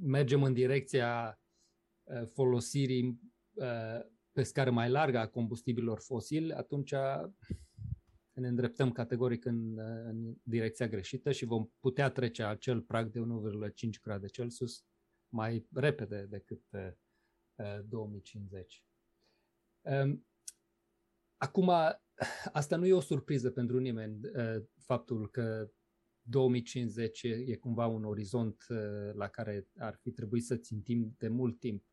[0.00, 1.40] mergem în direcția
[2.02, 3.20] uh, folosirii
[4.32, 6.94] pe scară mai largă a combustibilor fosili, atunci
[8.32, 13.24] ne îndreptăm categoric în, în direcția greșită și vom putea trece acel prag de 1,5
[14.02, 14.84] grade Celsius
[15.34, 16.62] mai repede decât
[17.88, 18.84] 2050.
[21.36, 21.70] Acum,
[22.52, 25.70] asta nu e o surpriză pentru nimeni, uh, faptul că
[26.22, 31.58] 2050 e cumva un orizont uh, la care ar fi trebuit să țintim de mult
[31.58, 31.84] timp.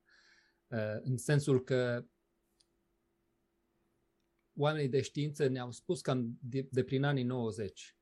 [0.68, 2.06] Uh, în sensul că
[4.58, 7.96] oamenii de știință ne-au spus cam de, de prin anii 90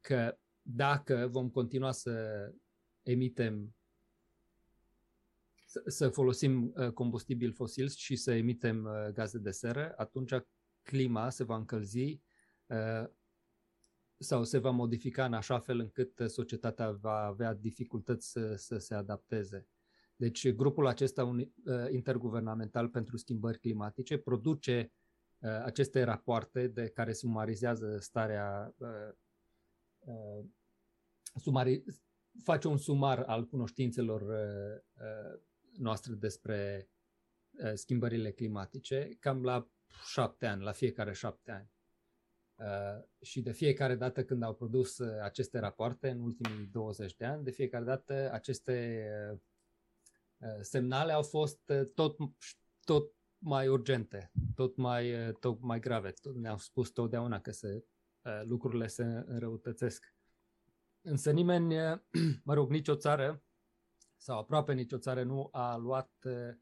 [0.00, 0.38] că
[0.74, 2.46] dacă vom continua să
[3.02, 3.74] emitem
[5.70, 10.32] să, să folosim uh, combustibil fosil și să emitem uh, gaze de seră, atunci
[10.82, 12.20] clima se va încălzi
[12.66, 13.08] uh,
[14.18, 18.94] sau se va modifica în așa fel încât societatea va avea dificultăți să, să se
[18.94, 19.66] adapteze.
[20.16, 21.48] Deci grupul acesta un,
[21.90, 24.92] interguvernamental pentru schimbări climatice produce
[25.64, 28.74] aceste rapoarte de care sumarizează starea
[31.34, 31.84] sumari,
[32.44, 34.22] face un sumar al cunoștințelor
[35.80, 36.88] noastre despre
[37.50, 39.70] uh, schimbările climatice cam la
[40.06, 41.70] șapte ani, la fiecare șapte ani.
[42.54, 47.24] Uh, și de fiecare dată când au produs uh, aceste rapoarte, în ultimii 20 de
[47.24, 49.06] ani, de fiecare dată aceste
[50.38, 52.16] uh, semnale au fost uh, tot,
[52.84, 56.12] tot mai urgente, tot mai, uh, tot mai grave.
[56.34, 57.84] Ne-au spus totdeauna că se,
[58.24, 60.14] uh, lucrurile se înrăutățesc.
[61.02, 61.74] Însă nimeni,
[62.44, 63.44] mă rog, nicio țară
[64.16, 66.54] sau aproape nicio țară nu a luat uh,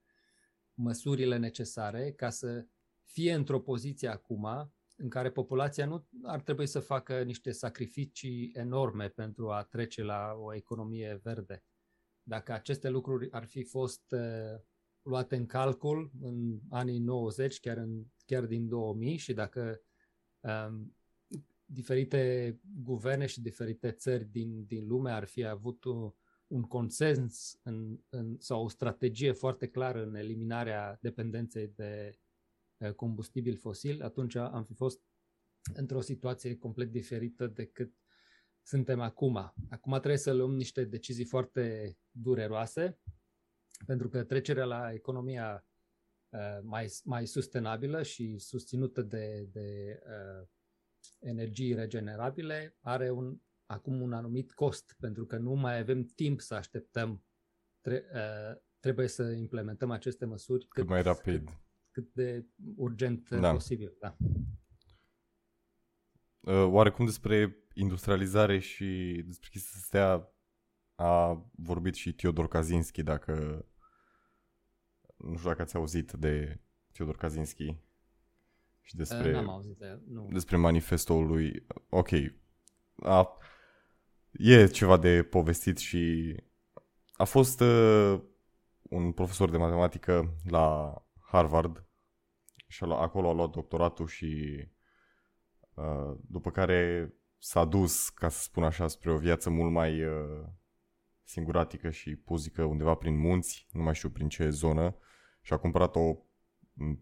[0.74, 2.66] măsurile necesare ca să
[3.05, 9.09] fie într-o poziție acum în care populația nu ar trebui să facă niște sacrificii enorme
[9.09, 11.64] pentru a trece la o economie verde.
[12.22, 14.61] Dacă aceste lucruri ar fi fost uh,
[15.03, 19.80] luate în calcul în anii 90, chiar, în, chiar din 2000 și dacă
[20.41, 20.97] um,
[21.71, 26.12] diferite guverne și diferite țări din, din lume ar fi avut un,
[26.47, 32.19] un consens în, în, sau o strategie foarte clară în eliminarea dependenței de
[32.97, 35.01] combustibil fosil, atunci am fi fost
[35.75, 37.95] într-o situație complet diferită decât
[38.62, 39.37] suntem acum.
[39.71, 42.99] Acum trebuie să luăm niște decizii foarte dureroase,
[43.87, 45.66] pentru că trecerea la economia
[46.29, 50.49] uh, mai, mai sustenabilă și susținută de, de uh,
[51.18, 56.54] energii regenerabile are un acum un anumit cost, pentru că nu mai avem timp să
[56.54, 57.24] așteptăm.
[57.80, 61.44] Tre- uh, trebuie să implementăm aceste măsuri cât, cât mai rapid.
[61.44, 61.54] Cât,
[61.90, 62.46] cât de
[62.76, 63.52] urgent da.
[63.52, 63.96] posibil.
[64.00, 64.16] Da.
[66.40, 70.32] Uh, oarecum despre industrializare și despre chestia astea
[70.94, 73.64] a vorbit și Teodor Kaczynski, dacă
[75.16, 76.61] nu știu dacă ați auzit de
[76.92, 77.76] Teodor Kaczynski
[78.89, 80.28] și despre, uh, auzit de, nu.
[80.32, 81.66] despre manifestul lui.
[81.89, 82.09] Ok,
[83.03, 83.36] a,
[84.32, 86.34] e ceva de povestit și
[87.12, 88.20] a fost uh,
[88.82, 91.84] un profesor de matematică la Harvard
[92.66, 94.64] și acolo a luat doctoratul și
[95.74, 100.47] uh, după care s-a dus, ca să spun așa, spre o viață mult mai uh,
[101.22, 104.97] singuratică și puzică undeva prin munți, nu mai știu prin ce zonă,
[105.41, 106.16] și a cumpărat o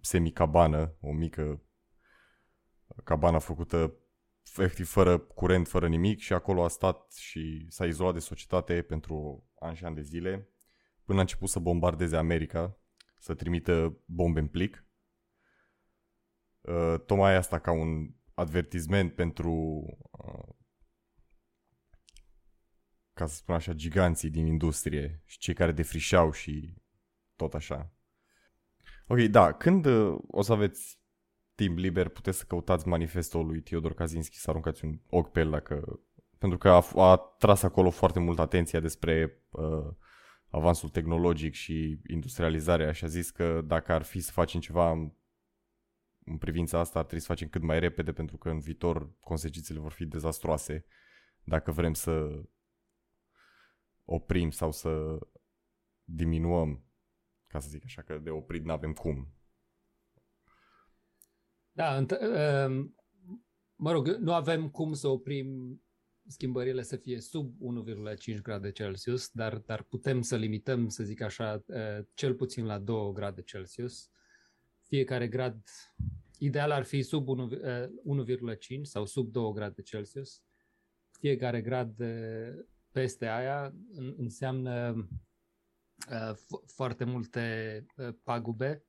[0.00, 1.60] semicabană, o mică
[3.04, 3.94] cabană făcută
[4.56, 9.46] efectiv fără curent, fără nimic și acolo a stat și s-a izolat de societate pentru
[9.58, 10.50] ani și ani de zile
[11.06, 12.78] până a început să bombardeze America,
[13.18, 14.84] să trimită bombe în plic.
[16.60, 19.52] Uh, tocmai asta ca un advertisment pentru
[20.10, 20.54] uh,
[23.12, 26.74] ca să spun așa, giganții din industrie și cei care defrișau și
[27.36, 27.92] tot așa.
[29.06, 31.00] Ok, da, când uh, o să aveți
[31.56, 35.50] timp liber puteți să căutați manifestul lui Teodor Kaczynski, să aruncați un ochi pe el
[35.50, 36.00] dacă...
[36.38, 39.94] Pentru că a, a tras acolo foarte mult atenția despre uh,
[40.50, 45.12] avansul tehnologic și industrializarea și a zis că dacă ar fi să facem ceva în,
[46.24, 49.78] în privința asta, ar trebui să facem cât mai repede pentru că în viitor consecințele
[49.78, 50.84] vor fi dezastroase
[51.44, 52.42] dacă vrem să
[54.04, 55.18] oprim sau să
[56.04, 56.84] diminuăm,
[57.46, 59.35] ca să zic așa, că de oprit nu avem cum.
[61.76, 62.86] Da, înt- uh,
[63.74, 65.80] mă rog, nu avem cum să oprim
[66.26, 71.64] schimbările să fie sub 1,5 grade Celsius, dar, dar putem să limităm, să zic așa,
[71.66, 74.10] uh, cel puțin la 2 grade Celsius.
[74.82, 75.62] Fiecare grad
[76.38, 80.42] ideal ar fi sub 1,5 uh, sau sub 2 grade Celsius.
[81.18, 81.94] Fiecare grad
[82.90, 83.74] peste aia
[84.16, 85.06] înseamnă
[86.66, 87.86] foarte multe
[88.22, 88.84] pagube.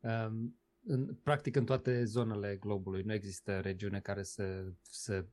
[0.00, 3.02] Um, în, practic în toate zonele globului.
[3.02, 5.26] Nu există regiune care să, să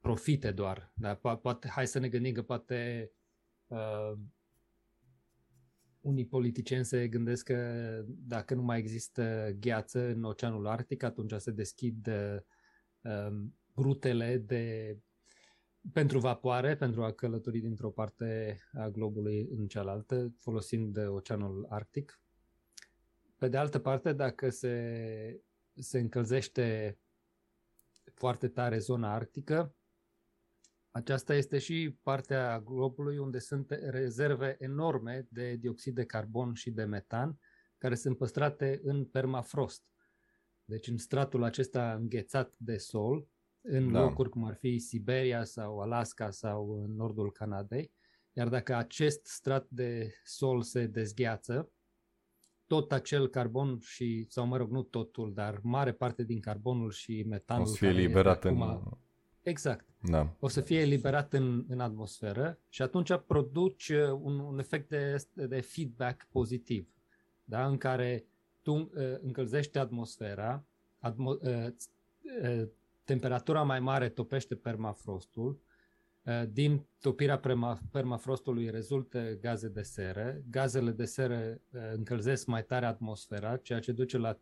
[0.00, 0.92] profite doar.
[0.94, 3.10] Dar po- poate, hai să ne gândim că poate
[3.66, 4.12] uh,
[6.00, 11.50] unii politicieni se gândesc că dacă nu mai există gheață în Oceanul Arctic, atunci se
[11.50, 12.36] deschid uh,
[13.00, 14.96] um, rutele de
[15.92, 22.20] pentru vapoare, pentru a călători dintr-o parte a globului în cealaltă, folosind Oceanul Arctic.
[23.38, 25.42] Pe de altă parte, dacă se,
[25.74, 26.98] se încălzește
[28.14, 29.74] foarte tare zona arctică,
[30.90, 36.84] aceasta este și partea globului unde sunt rezerve enorme de dioxid de carbon și de
[36.84, 37.38] metan
[37.78, 39.82] care sunt păstrate în permafrost.
[40.64, 43.28] Deci în stratul acesta înghețat de sol,
[43.60, 44.00] în da.
[44.00, 47.92] locuri cum ar fi Siberia sau Alaska sau în nordul Canadei.
[48.32, 51.72] Iar dacă acest strat de sol se dezgheață,
[52.68, 57.24] tot acel carbon și, sau mă rog, nu totul, dar mare parte din carbonul și
[57.28, 57.62] metanul...
[57.62, 58.60] O să fie eliberat în...
[58.60, 58.98] Acum,
[59.42, 59.86] exact.
[60.02, 60.34] Da.
[60.38, 65.24] O să fie eliberat în, în atmosferă și atunci produci uh, un, un efect de,
[65.32, 66.88] de feedback pozitiv,
[67.44, 67.66] da?
[67.66, 68.24] în care
[68.62, 68.88] tu uh,
[69.20, 70.64] încălzești atmosfera,
[70.98, 71.66] atmo, uh,
[72.42, 72.68] uh,
[73.04, 75.67] temperatura mai mare topește permafrostul, uh,
[76.50, 77.40] din topirea
[77.90, 83.92] permafrostului rezultă gaze de seră, gazele de seră uh, încălzesc mai tare atmosfera, ceea ce
[83.92, 84.38] duce la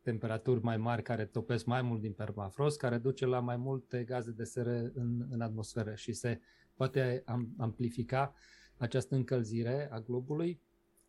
[0.00, 4.30] temperaturi mai mari care topesc mai mult din permafrost, care duce la mai multe gaze
[4.30, 6.40] de seră în, în atmosferă și se
[6.74, 7.24] poate
[7.56, 8.34] amplifica
[8.76, 10.60] această încălzire a globului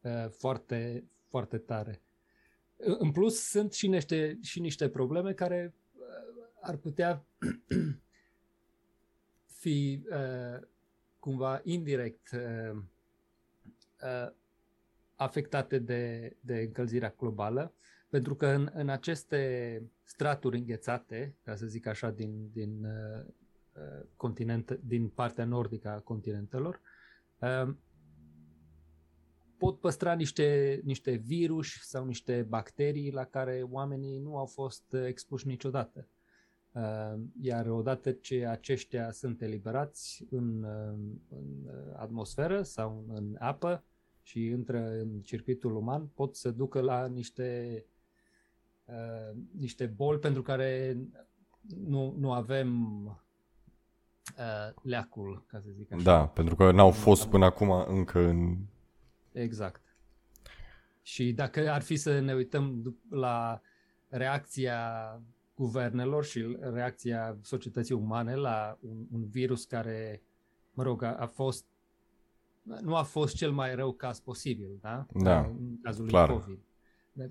[0.01, 2.01] uh, foarte, foarte tare.
[2.77, 6.01] În plus, sunt și niște, și niște probleme care uh,
[6.61, 7.25] ar putea
[9.63, 10.67] fi uh,
[11.19, 12.77] cumva indirect uh,
[14.01, 14.31] uh,
[15.15, 17.73] afectate de, de încălzirea globală,
[18.09, 23.25] pentru că în, în aceste straturi înghețate, ca să zic așa, din, din, uh,
[23.73, 26.81] uh continent, din partea nordică a continentelor,
[27.39, 27.73] uh,
[29.57, 35.47] pot păstra niște, niște virus sau niște bacterii la care oamenii nu au fost expuși
[35.47, 36.07] niciodată.
[36.07, 36.22] Uh,
[37.41, 40.99] iar odată ce aceștia sunt eliberați în, uh,
[41.29, 43.83] în atmosferă sau în apă
[44.21, 47.83] și intră în circuitul uman, pot să ducă la niște,
[48.85, 50.97] uh, niște boli pentru care
[51.85, 53.03] nu, nu avem
[54.37, 56.03] uh, leacul, ca să zic așa.
[56.03, 58.57] Da, pentru că n-au fost până acum încă în
[59.31, 59.81] Exact.
[61.01, 63.61] Și dacă ar fi să ne uităm la
[64.09, 64.81] reacția
[65.55, 70.21] guvernelor și reacția societății umane la un, un virus care,
[70.73, 71.65] mă rog, a, a fost
[72.81, 75.05] nu a fost cel mai rău caz posibil, da?
[75.13, 76.29] Da, în cazul clar.
[76.29, 76.59] lui COVID.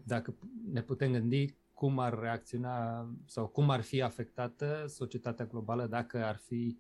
[0.05, 0.35] Dacă
[0.73, 6.37] ne putem gândi cum ar reacționa sau cum ar fi afectată societatea globală dacă ar
[6.37, 6.77] fi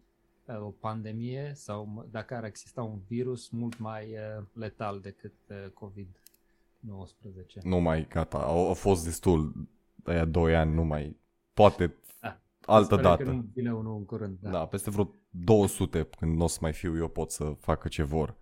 [0.61, 7.63] o pandemie sau dacă ar exista un virus mult mai uh, letal decât uh, COVID-19.
[7.63, 9.69] Nu mai, gata, au, au fost destul,
[10.05, 11.17] aia doi ani, nu mai,
[11.55, 12.43] poate da.
[12.61, 13.23] altă dată.
[13.23, 14.39] Că nu vine unul în curând.
[14.41, 14.51] Da.
[14.51, 18.03] da, peste vreo 200, când nu o să mai fiu eu, pot să facă ce
[18.03, 18.37] vor.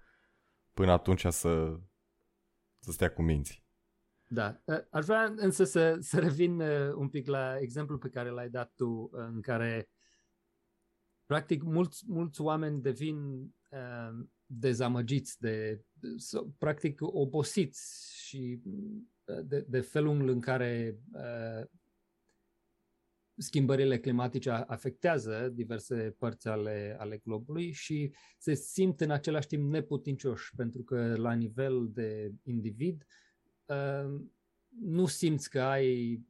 [0.72, 1.80] Până atunci să,
[2.78, 3.64] să stea cu minți.
[4.28, 4.62] Da.
[4.90, 6.60] Aș vrea însă să, să revin
[6.94, 9.88] un pic la exemplul pe care l-ai dat tu, în care
[11.30, 13.16] practic mulți, mulți oameni devin
[13.68, 15.84] uh, dezamăgiți, de,
[16.16, 18.62] so, practic obosiți și
[19.24, 21.66] uh, de, de felul în care uh,
[23.40, 30.54] schimbările climatice afectează diverse părți ale, ale globului și se simt în același timp neputincioși,
[30.56, 33.06] pentru că la nivel de individ
[33.64, 34.20] uh,
[34.80, 36.24] nu simți că ai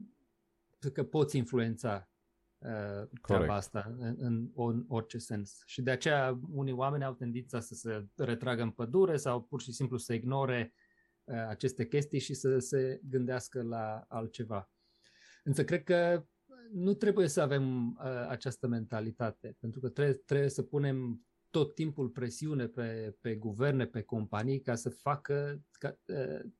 [0.92, 2.11] că poți influența
[2.58, 5.62] uh, treaba asta în, în, în orice sens.
[5.66, 9.72] Și de aceea unii oameni au tendința să se retragă în pădure sau pur și
[9.72, 10.74] simplu să ignore
[11.24, 14.70] uh, aceste chestii și să se gândească la altceva.
[15.44, 16.24] Însă cred că
[16.73, 22.09] nu trebuie să avem uh, această mentalitate, pentru că trebuie, trebuie să punem tot timpul
[22.09, 26.51] presiune pe, pe guverne, pe companii, ca să facă ca, uh,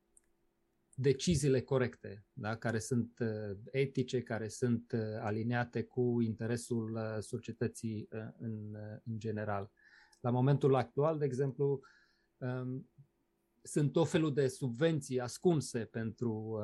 [1.01, 2.57] deciziile corecte, da?
[2.57, 8.09] care sunt uh, etice, care sunt uh, aliniate cu interesul uh, societății
[8.39, 9.71] în, în general.
[10.21, 11.81] La momentul actual, de exemplu,
[12.37, 12.91] um,
[13.63, 16.61] sunt tot felul de subvenții ascunse pentru,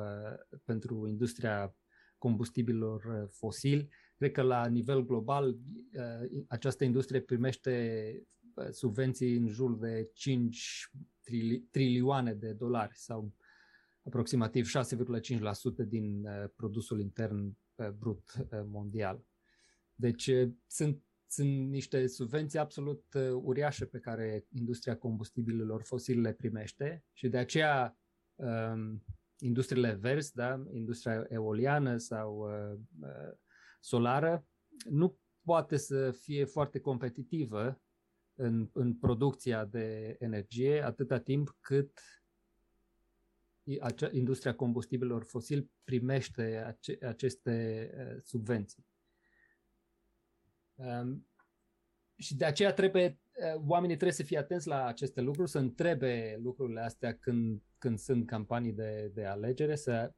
[0.63, 1.75] pentru industria
[2.17, 3.89] combustibilor fosili.
[4.17, 5.57] Cred că la nivel global
[6.47, 8.27] această industrie primește
[8.71, 10.91] subvenții în jur de 5
[11.71, 13.33] trilioane de dolari sau
[14.07, 19.25] aproximativ 6,5% din uh, produsul intern uh, brut uh, mondial.
[19.95, 20.31] Deci
[20.67, 27.37] sunt, sunt niște subvenții absolut uriașe pe care industria combustibililor fosili le primește și de
[27.37, 27.97] aceea
[28.35, 29.03] um,
[29.39, 32.79] industriile verzi, da, industria eoliană sau uh,
[33.79, 34.45] solară,
[34.89, 37.81] nu poate să fie foarte competitivă
[38.35, 41.99] în, în producția de energie atâta timp cât
[44.11, 47.89] industria combustibilor fosili primește ace- aceste
[48.23, 48.85] subvenții.
[52.15, 53.19] și de aceea trebuie,
[53.55, 57.97] uh, oamenii trebuie să fie atenți la aceste lucruri, să întrebe lucrurile astea când, când
[57.97, 60.13] sunt campanii de, de alegere, să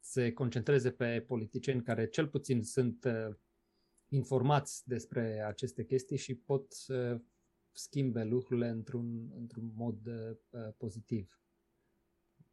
[0.00, 3.36] se concentreze pe politicieni care cel puțin sunt uh,
[4.08, 7.20] informați despre aceste chestii și pot să
[7.72, 11.40] schimbe lucrurile într-un, într-un mod uh, pozitiv.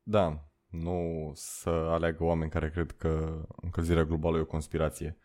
[0.03, 5.17] Da, nu să aleagă oameni care cred că încălzirea globală e o conspirație.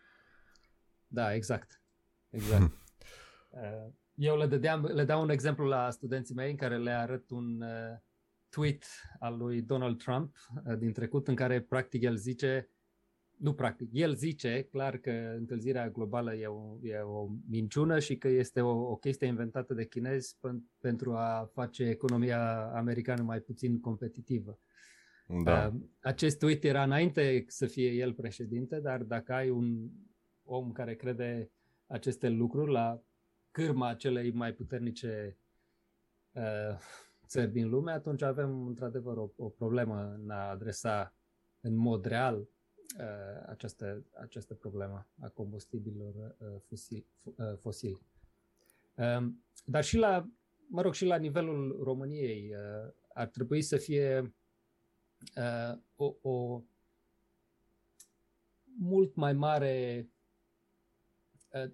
[1.07, 1.81] Da, exact.
[2.29, 2.71] Exact.
[3.55, 7.29] Uh, eu le, dădeam, le dau un exemplu la studenții mei în care le arăt
[7.29, 7.97] un uh,
[8.55, 8.85] tweet
[9.19, 10.35] al lui Donald Trump
[10.65, 12.69] uh, din trecut în care practic el zice
[13.37, 18.27] nu practic, el zice clar că încălzirea globală e o, e o minciună și că
[18.27, 23.79] este o, o chestie inventată de chinezi p- pentru a face economia americană mai puțin
[23.79, 24.59] competitivă.
[25.43, 25.73] Da.
[25.99, 29.89] Acest tweet era înainte să fie el președinte, dar dacă ai un
[30.43, 31.51] om care crede
[31.87, 33.01] aceste lucruri la
[33.51, 35.37] cârma celei mai puternice
[36.31, 36.77] uh,
[37.27, 41.13] țări din lume, atunci avem într-adevăr o, o problemă în a adresa
[41.61, 47.05] în mod real uh, această, această problemă a combustibililor uh, fosili.
[47.23, 48.01] Uh, fosili.
[48.95, 49.27] Uh,
[49.65, 50.29] dar și la,
[50.67, 54.33] mă rog, și la nivelul României uh, ar trebui să fie
[55.37, 56.63] uh, o, o
[58.77, 60.13] mult mai mare uh,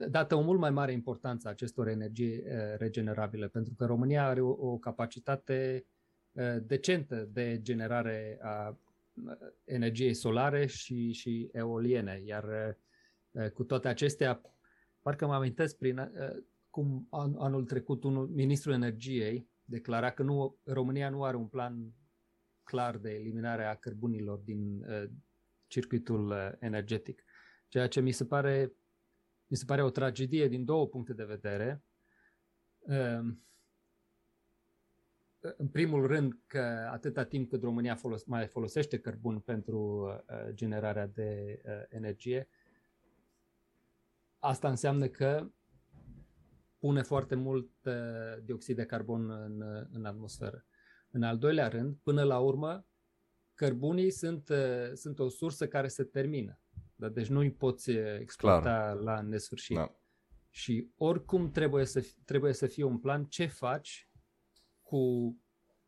[0.09, 2.43] dată o mult mai mare importanță acestor energii uh,
[2.77, 5.85] regenerabile, pentru că România are o, o capacitate
[6.31, 8.77] uh, decentă de generare a
[9.63, 12.77] energiei solare și, și eoliene, iar
[13.53, 14.41] cu toate acestea,
[15.01, 16.11] parcă mă amintesc prin
[16.69, 21.93] cum an, anul trecut unul, ministrul energiei declara că nu, România nu are un plan
[22.63, 25.09] clar de eliminare a cărbunilor din uh,
[25.67, 27.23] circuitul uh, energetic.
[27.67, 28.73] Ceea ce mi se pare
[29.51, 31.83] mi se pare o tragedie din două puncte de vedere.
[32.79, 33.35] Uh,
[35.57, 41.07] în primul rând că atâta timp cât România folos- mai folosește cărbun pentru uh, generarea
[41.07, 42.49] de uh, energie,
[44.39, 45.51] asta înseamnă că
[46.79, 50.65] pune foarte mult uh, dioxid de carbon în, în atmosferă.
[51.09, 52.85] În al doilea rând, până la urmă,
[53.53, 56.60] cărbunii sunt, uh, sunt o sursă care se termină.
[57.01, 57.09] Da?
[57.09, 58.95] Deci nu îi poți uh, exploata Clar.
[58.95, 59.75] la nesfârșit.
[59.75, 59.95] Da.
[60.49, 64.09] Și oricum trebuie să, trebuie să fie un plan ce faci
[64.81, 65.35] cu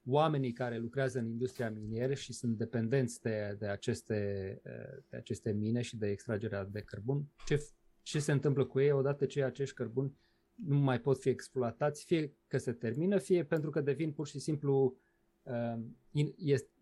[0.05, 5.51] oamenii care lucrează în industria minieră și sunt dependenți de, de, aceste, uh, de aceste
[5.51, 7.67] mine și de extragerea de cărbun, ce,
[8.01, 10.17] ce se întâmplă cu ei odată ce acești cărbuni
[10.53, 14.39] nu mai pot fi exploatați, fie că se termină, fie pentru că devin pur și
[14.39, 14.97] simplu
[15.43, 15.97] Um,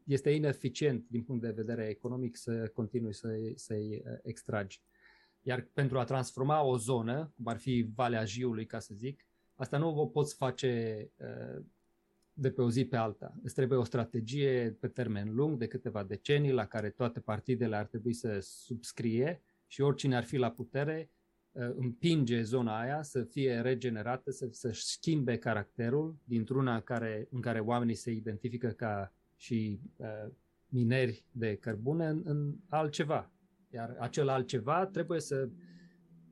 [0.06, 4.82] este ineficient din punct de vedere economic să continui să-i, să-i uh, extragi.
[5.42, 9.26] Iar pentru a transforma o zonă, cum ar fi Valea Jiului, ca să zic,
[9.56, 11.64] asta nu o poți face uh,
[12.34, 13.34] de pe o zi pe alta.
[13.44, 17.86] Îți trebuie o strategie pe termen lung, de câteva decenii, la care toate partidele ar
[17.86, 21.10] trebui să subscrie și oricine ar fi la putere
[21.54, 27.60] Uh, împinge zona aia să fie regenerată, să, să schimbe caracterul dintr-una care, în care
[27.60, 30.28] oamenii se identifică ca și uh,
[30.68, 33.32] mineri de cărbune în, în altceva.
[33.74, 35.50] Iar acel altceva trebuie să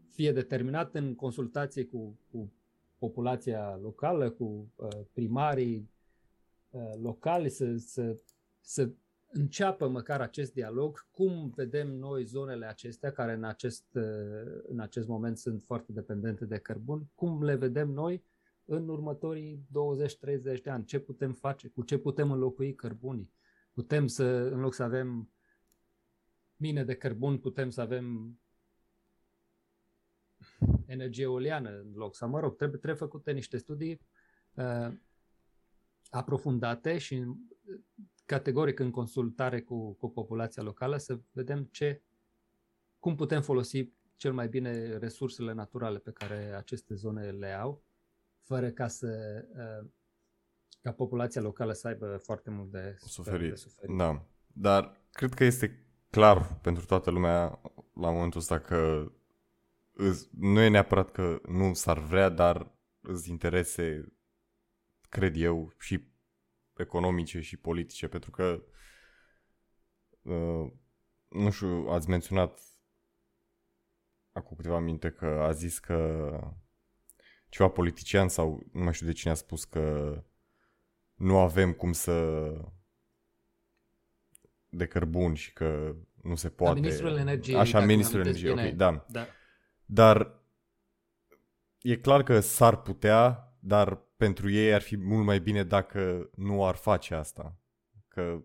[0.10, 2.54] fie determinat în consultație cu, cu
[2.98, 5.90] populația locală, cu uh, primarii
[6.70, 8.22] uh, locali, să, să,
[8.60, 8.90] să
[9.32, 15.08] înceapă măcar acest dialog, cum vedem noi zonele acestea, care în acest, uh, în acest
[15.08, 18.24] moment sunt foarte dependente de cărbun, cum le vedem noi
[18.70, 19.68] în următorii
[20.60, 23.32] 20-30 de ani, ce putem face, cu ce putem înlocui cărbunii.
[23.74, 25.32] Putem să, în loc să avem
[26.56, 28.38] mine de cărbun, putem să avem
[30.86, 34.02] energie eoliană în loc, sau mă rog, trebuie, trebuie făcute niște studii
[34.54, 34.94] uh,
[36.10, 37.26] aprofundate și
[38.26, 42.02] categoric în consultare cu, cu populația locală să vedem ce,
[43.00, 47.84] cum putem folosi cel mai bine resursele naturale pe care aceste zone le au,
[48.44, 49.08] fără ca să
[49.56, 49.90] uh,
[50.82, 53.50] ca populația locală să aibă foarte mult de suferit.
[53.50, 53.98] De suferit.
[53.98, 57.62] Da, dar cred că este clar pentru toată lumea
[57.94, 59.12] la momentul ăsta că
[60.32, 62.72] nu e neapărat că nu s-ar vrea, dar
[63.02, 64.14] îți interese,
[65.10, 66.08] cred eu, și
[66.78, 68.64] economice și politice, pentru că
[70.22, 70.72] uh,
[71.28, 72.60] nu știu, ați menționat
[74.32, 76.30] acum câteva minte că a zis că
[77.50, 80.16] ceva politician sau nu mai știu de cine a spus că
[81.14, 82.52] nu avem cum să
[84.70, 86.74] de cărbun și că nu se poate.
[86.74, 87.60] Da, ministrul energiei.
[87.60, 89.06] Așa, ministrul energiei, ok, da.
[89.08, 89.28] da.
[89.86, 90.40] Dar
[91.82, 96.66] e clar că s-ar putea, dar pentru ei ar fi mult mai bine dacă nu
[96.66, 97.58] ar face asta.
[98.08, 98.44] Că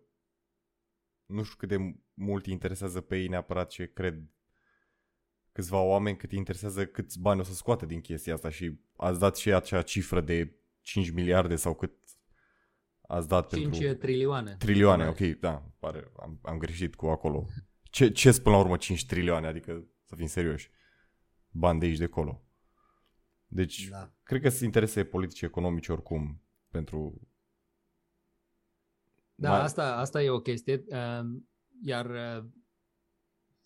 [1.27, 4.23] nu știu cât de mult îi interesează pe ei neapărat ce cred
[5.55, 9.19] câțiva oameni, cât îi interesează câți bani o să scoată din chestia asta și ați
[9.19, 11.93] dat și acea cifră de 5 miliarde sau cât
[13.01, 13.81] ați dat 5 pentru...
[13.81, 14.57] 5 trilioane.
[14.59, 17.47] Trilioane, ok, da, pare, am, am greșit cu acolo.
[17.83, 20.71] Ce, ce până la urmă 5 trilioane, adică să fim serioși,
[21.51, 22.43] bani de aici de acolo.
[23.47, 24.13] Deci, da.
[24.23, 27.29] cred că sunt interese politice economice oricum pentru...
[29.35, 29.61] Da, mai...
[29.61, 30.85] asta, asta e o chestie.
[30.87, 31.49] Um,
[31.83, 32.45] iar uh,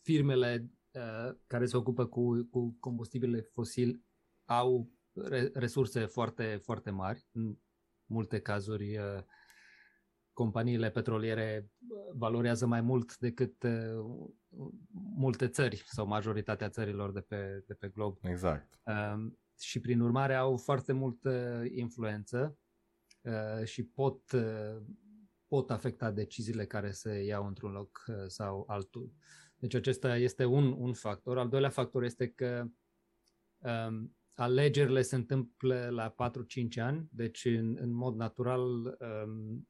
[0.03, 4.05] firmele uh, care se ocupă cu, cu combustibile fosili
[4.45, 4.91] au
[5.53, 7.27] resurse foarte, foarte mari.
[7.33, 7.57] În
[8.07, 9.23] multe cazuri, uh,
[10.33, 11.71] companiile petroliere
[12.15, 13.57] valorează mai mult decât
[15.17, 18.19] multe țări sau majoritatea țărilor de pe, de pe glob.
[18.23, 18.81] Exact.
[18.85, 22.59] Um, și prin urmare au foarte multă influență
[23.23, 24.83] uh, și pot, uh,
[25.47, 29.13] pot afecta deciziile care se iau într-un loc uh, sau altul.
[29.59, 31.39] Deci acesta este un, un factor.
[31.39, 32.71] Al doilea factor este că
[33.59, 36.15] um, alegerile se întâmplă la
[36.77, 39.69] 4-5 ani, deci în, în mod natural um,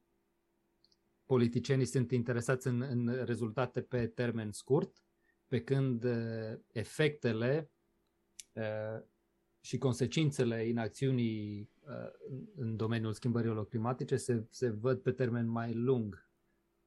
[1.25, 5.03] politicienii sunt interesați în, în rezultate pe termen scurt,
[5.47, 7.71] pe când uh, efectele
[8.53, 9.03] uh,
[9.61, 16.31] și consecințele inacțiunii uh, în domeniul schimbărilor climatice se, se văd pe termen mai lung,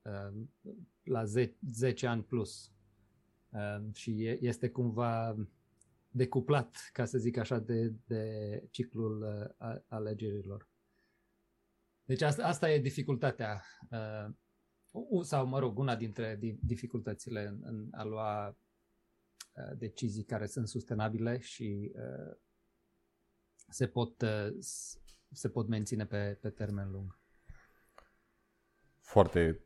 [0.01, 0.43] uh,
[1.03, 2.71] la 10, 10 ani plus.
[3.51, 5.35] Uh, și este cumva
[6.09, 10.69] decuplat, ca să zic așa, de, de ciclul uh, alegerilor.
[12.03, 14.33] Deci asta, asta e dificultatea, uh,
[15.23, 21.39] sau mă rog, una dintre dificultățile în, în a lua uh, decizii care sunt sustenabile
[21.39, 22.35] și uh,
[23.69, 24.49] se pot, uh,
[25.31, 27.19] se pot menține pe, pe termen lung.
[28.99, 29.59] Foarte,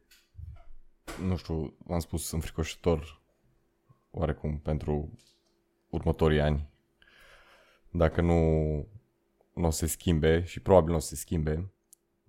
[1.21, 3.23] nu știu, am spus, înfricoșător
[4.15, 5.19] oarecum pentru
[5.89, 6.69] următorii ani.
[7.91, 8.39] Dacă nu,
[9.53, 11.73] nu o să se schimbe și probabil nu o să se schimbe,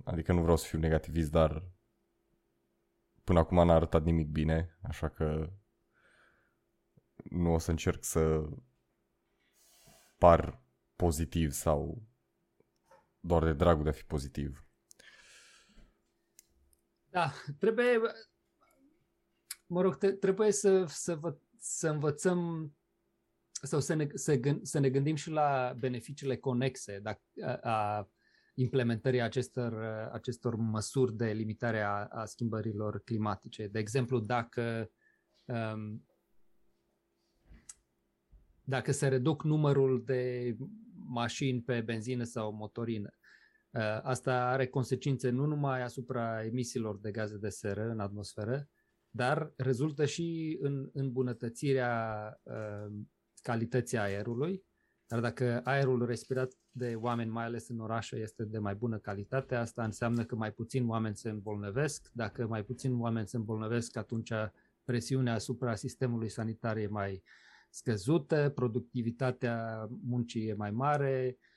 [0.05, 1.63] adică nu vreau să fiu negativist, dar
[3.25, 5.51] până acum n-a arătat nimic bine, așa că
[7.31, 8.49] nu o să încerc să
[10.19, 10.63] par
[10.97, 12.03] pozitiv sau
[13.21, 14.67] doar de dragul de a fi pozitiv.
[17.11, 18.01] Da, trebuie,
[19.67, 22.73] mă rog, trebuie să, să, vă, să învățăm
[23.51, 28.11] sau să ne, să, gând, să ne gândim și la beneficiile conexe dacă, a, a
[28.55, 33.67] implementării acestor, acestor măsuri de limitare a, a schimbărilor climatice.
[33.67, 34.91] De exemplu, dacă
[35.45, 36.07] um,
[38.65, 40.57] dacă se reduc numărul de
[40.95, 43.11] mașini pe benzină sau motorină.
[43.71, 48.69] Uh, asta are consecințe nu numai asupra emisiilor de gaze de seră în atmosferă,
[49.17, 52.93] dar rezultă și în îmbunătățirea uh,
[53.43, 54.65] calității aerului.
[55.07, 59.55] Dar dacă aerul respirat de oameni, mai ales în orașe, este de mai bună calitate,
[59.55, 62.11] asta înseamnă că mai puțin oameni se îmbolnăvesc.
[62.13, 64.33] Dacă mai puțin oameni se îmbolnăvesc, atunci
[64.85, 67.21] presiunea asupra sistemului sanitar e mai uh,
[67.77, 71.56] scăzută, productivitatea muncii e mai mare uh,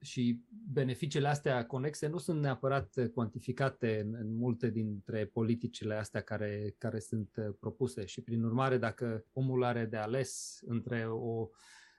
[0.00, 0.40] și
[0.72, 6.98] beneficiile astea conexe nu sunt neapărat cuantificate în, în multe dintre politicile astea care, care
[6.98, 8.04] sunt uh, propuse.
[8.04, 11.48] Și prin urmare dacă omul are de ales între o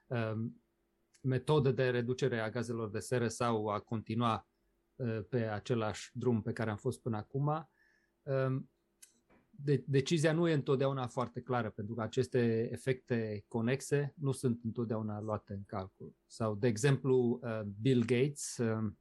[0.08, 0.62] um,
[1.22, 4.48] metodă de reducere a gazelor de seră sau a continua
[4.96, 7.70] uh, pe același drum pe care am fost până acum,
[8.24, 8.70] um,
[9.58, 15.22] de, decizia nu e întotdeauna foarte clară, pentru că aceste efecte conexe nu sunt întotdeauna
[15.22, 16.16] luate în calcul.
[16.26, 18.94] Sau, de exemplu, uh, Bill Gates uh,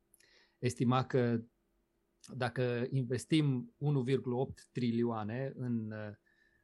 [0.59, 1.41] estima că
[2.35, 6.15] dacă investim 1,8 trilioane în, uh,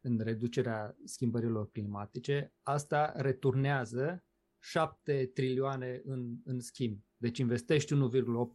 [0.01, 4.25] în reducerea schimbărilor climatice, asta returnează
[4.59, 7.01] 7 trilioane în, în schimb.
[7.17, 7.99] Deci investești 1,8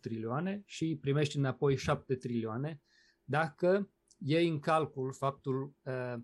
[0.02, 2.82] trilioane și primești înapoi 7 trilioane
[3.24, 3.90] dacă
[4.26, 6.16] iei în calcul faptul, uh,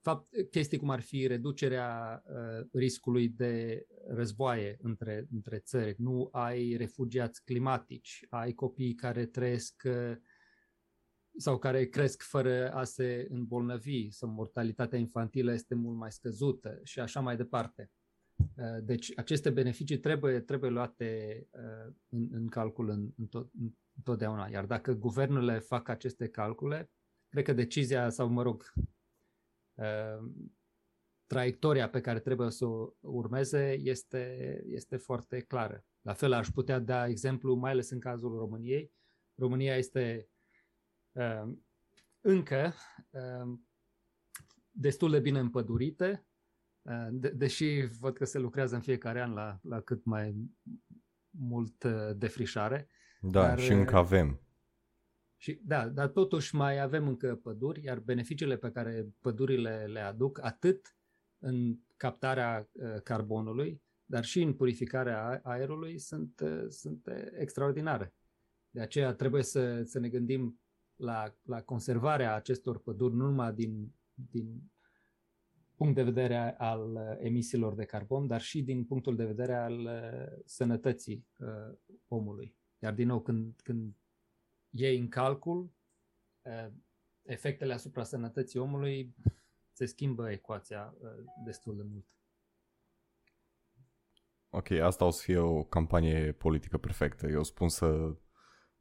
[0.00, 6.76] fapt, chestii cum ar fi reducerea uh, riscului de războaie între, între țări, nu ai
[6.76, 10.16] refugiați climatici, ai copii care trăiesc uh,
[11.36, 17.00] sau care cresc fără a se îmbolnăvi, sau mortalitatea infantilă este mult mai scăzută și
[17.00, 17.90] așa mai departe.
[18.82, 21.42] Deci aceste beneficii trebuie, trebuie luate
[22.08, 23.50] în, în calcul în, în tot,
[23.96, 24.48] întotdeauna.
[24.48, 26.90] Iar dacă guvernele fac aceste calcule,
[27.30, 28.72] cred că decizia, sau mă rog,
[29.74, 30.30] uh,
[31.26, 35.84] traiectoria pe care trebuie să o urmeze este, este foarte clară.
[36.00, 38.92] La fel aș putea da exemplu, mai ales în cazul României.
[39.34, 40.28] România este
[41.12, 41.52] uh,
[42.20, 42.72] încă
[43.10, 43.58] uh,
[44.70, 46.24] destul de bine împădurită,
[46.82, 50.50] uh, de, deși văd că se lucrează în fiecare an la, la cât mai
[51.30, 52.88] mult uh, defrișare.
[53.20, 54.40] Da, dar, și încă avem.
[55.40, 60.42] Și, da, dar totuși mai avem încă păduri, iar beneficiile pe care pădurile le aduc,
[60.42, 60.96] atât
[61.38, 68.14] în captarea uh, carbonului, dar și în purificarea aerului, sunt, uh, sunt extraordinare.
[68.70, 70.60] De aceea trebuie să, să ne gândim
[70.96, 73.94] la, la conservarea acestor păduri, nu numai din,
[74.30, 74.70] din
[75.80, 79.78] punct de vedere al uh, emisiilor de carbon, dar și din punctul de vedere al
[79.78, 82.56] uh, sănătății uh, omului.
[82.78, 83.94] Iar din nou, când, când
[84.70, 85.72] iei în calcul
[86.42, 86.72] uh,
[87.22, 89.14] efectele asupra sănătății omului,
[89.72, 91.10] se schimbă ecuația uh,
[91.44, 92.06] destul de mult.
[94.48, 97.26] Ok, asta o să fie o campanie politică perfectă.
[97.26, 98.16] Eu spun să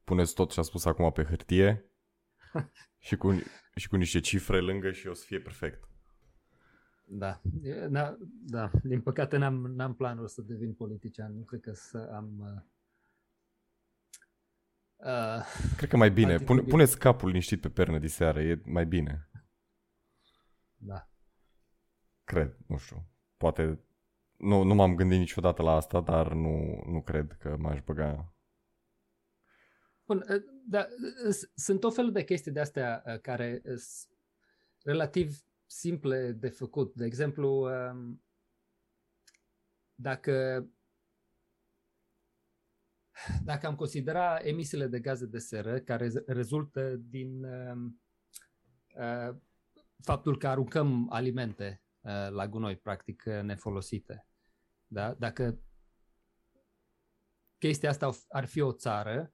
[0.03, 1.85] puneți tot ce a spus acum pe hârtie
[3.07, 3.31] și, cu,
[3.75, 5.87] și cu niște cifre lângă și o să fie perfect.
[7.05, 7.41] Da,
[7.89, 8.71] da, da.
[8.83, 12.63] din păcate n-am, n-am planul să devin politician, nu cred că să am...
[14.99, 18.61] Uh, uh cred că mai bine, Pune, puneți capul liniștit pe pernă de seară, e
[18.65, 19.29] mai bine.
[20.75, 21.09] Da.
[22.23, 23.79] Cred, nu știu, poate,
[24.37, 28.33] nu, nu m-am gândit niciodată la asta, dar nu, nu cred că m-aș băga
[30.05, 30.87] Bun, uh, da,
[31.27, 34.17] uh, sunt o fel de chestii de astea care sunt
[34.83, 36.93] relativ simple de făcut.
[36.93, 38.23] De exemplu, um,
[39.95, 40.65] dacă
[43.43, 48.01] dacă am considera emisiile de gaze de seră care rezultă din um,
[48.95, 49.35] uh,
[50.01, 54.27] faptul că aruncăm alimente uh, la gunoi, practic, uh, nefolosite.
[54.87, 55.13] Da?
[55.13, 55.59] Dacă
[57.57, 59.33] chestia asta ar fi o țară,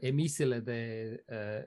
[0.00, 1.24] emisiile de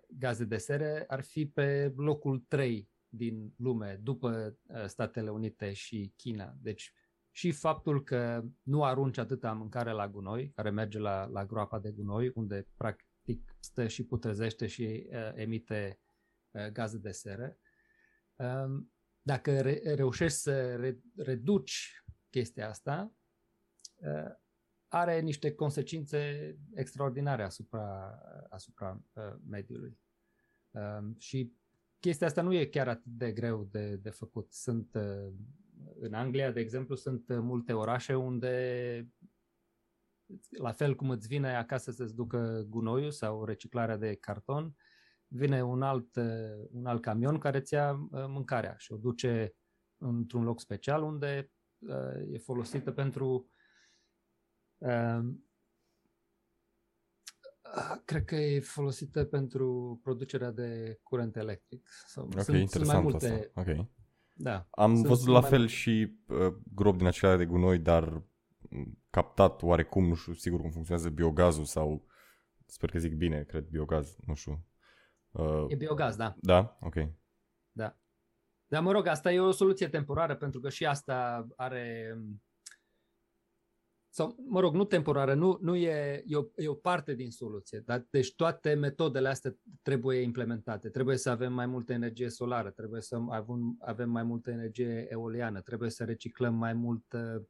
[0.10, 6.14] gaze de seră ar fi pe locul 3 din lume după uh, Statele Unite și
[6.16, 6.56] China.
[6.62, 6.94] Deci
[7.38, 11.92] și faptul că nu arunci atâta mâncare la gunoi, care merge la, la groapa de
[11.92, 16.00] gunoi, unde practic stă și putrezește și uh, emite
[16.52, 17.58] uh, gaze de seră.
[18.36, 23.14] Um, dacă re- reușești să re- reduci chestia asta,
[23.96, 24.34] uh,
[24.88, 28.20] are niște consecințe extraordinare asupra,
[28.50, 30.00] asupra uh, mediului.
[30.72, 31.54] Um, și
[32.00, 34.54] chestia asta nu e chiar atât de greu de, de făcut.
[34.54, 35.34] Sunt uh,
[36.00, 39.08] în Anglia, de exemplu, sunt uh, multe orașe unde
[40.50, 44.76] la fel cum îți vine acasă să-ți ducă gunoiul sau reciclarea de carton,
[45.28, 49.56] vine un alt, uh, un alt camion care ți ia mâncarea și o duce
[49.98, 51.52] într-un loc special unde
[52.32, 53.52] e folosită pentru
[58.06, 61.88] Cred că e folosită pentru producerea de curent electric.
[62.08, 63.28] Sau ok, sunt, interesant sunt mai multe...
[63.28, 63.62] asta.
[63.62, 63.90] Okay.
[64.38, 64.68] Da.
[64.72, 65.68] Am sunt, văzut la fel mai...
[65.68, 68.24] și uh, grob din acelea de gunoi, dar
[68.70, 72.06] mm, captat oarecum, nu știu sigur cum funcționează biogazul sau,
[72.66, 74.66] sper că zic bine, cred biogaz, nu știu.
[75.32, 76.36] Uh, e biogaz, da.
[76.40, 76.78] Da?
[76.82, 76.96] Ok.
[77.72, 77.98] Da.
[78.68, 82.18] Dar mă rog, asta e o soluție temporară pentru că și asta are
[84.18, 87.80] sau, mă rog, nu temporară, nu, nu e, e, o, e o parte din soluție.
[87.86, 90.90] Dar, deci toate metodele astea trebuie implementate.
[90.90, 95.62] Trebuie să avem mai multă energie solară, trebuie să avem, avem mai multă energie eoliană,
[95.62, 97.48] trebuie să reciclăm mai multă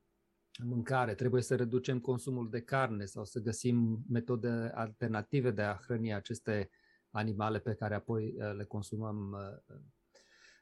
[0.63, 6.13] mâncare, trebuie să reducem consumul de carne sau să găsim metode alternative de a hrăni
[6.13, 6.69] aceste
[7.09, 9.75] animale pe care apoi uh, le consumăm uh,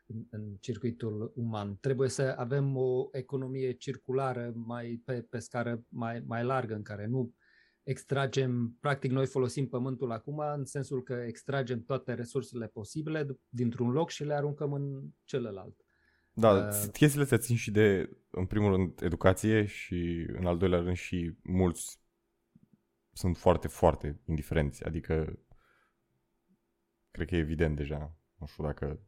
[0.06, 1.78] în, în circuitul uman.
[1.78, 7.06] Trebuie să avem o economie circulară mai pe, pe scară mai, mai largă, în care
[7.06, 7.34] nu
[7.84, 14.10] extragem, practic noi folosim pământul acum în sensul că extragem toate resursele posibile dintr-un loc
[14.10, 15.76] și le aruncăm în celălalt.
[16.34, 20.80] Da, uh, chestiile astea țin și de, în primul rând, educație și, în al doilea
[20.80, 22.00] rând, și mulți
[23.12, 24.84] sunt foarte, foarte indiferenți.
[24.84, 25.40] Adică,
[27.12, 28.18] cred că e evident deja.
[28.38, 29.00] Nu știu dacă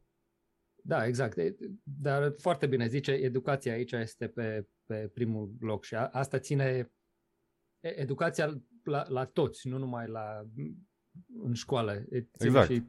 [0.82, 1.38] da, exact.
[1.82, 6.90] Dar foarte bine zice, educația aici este pe, pe primul loc și a, asta ține
[7.80, 10.48] educația la, la toți, nu numai la
[11.42, 12.04] în școală.
[12.38, 12.70] exact.
[12.70, 12.82] Și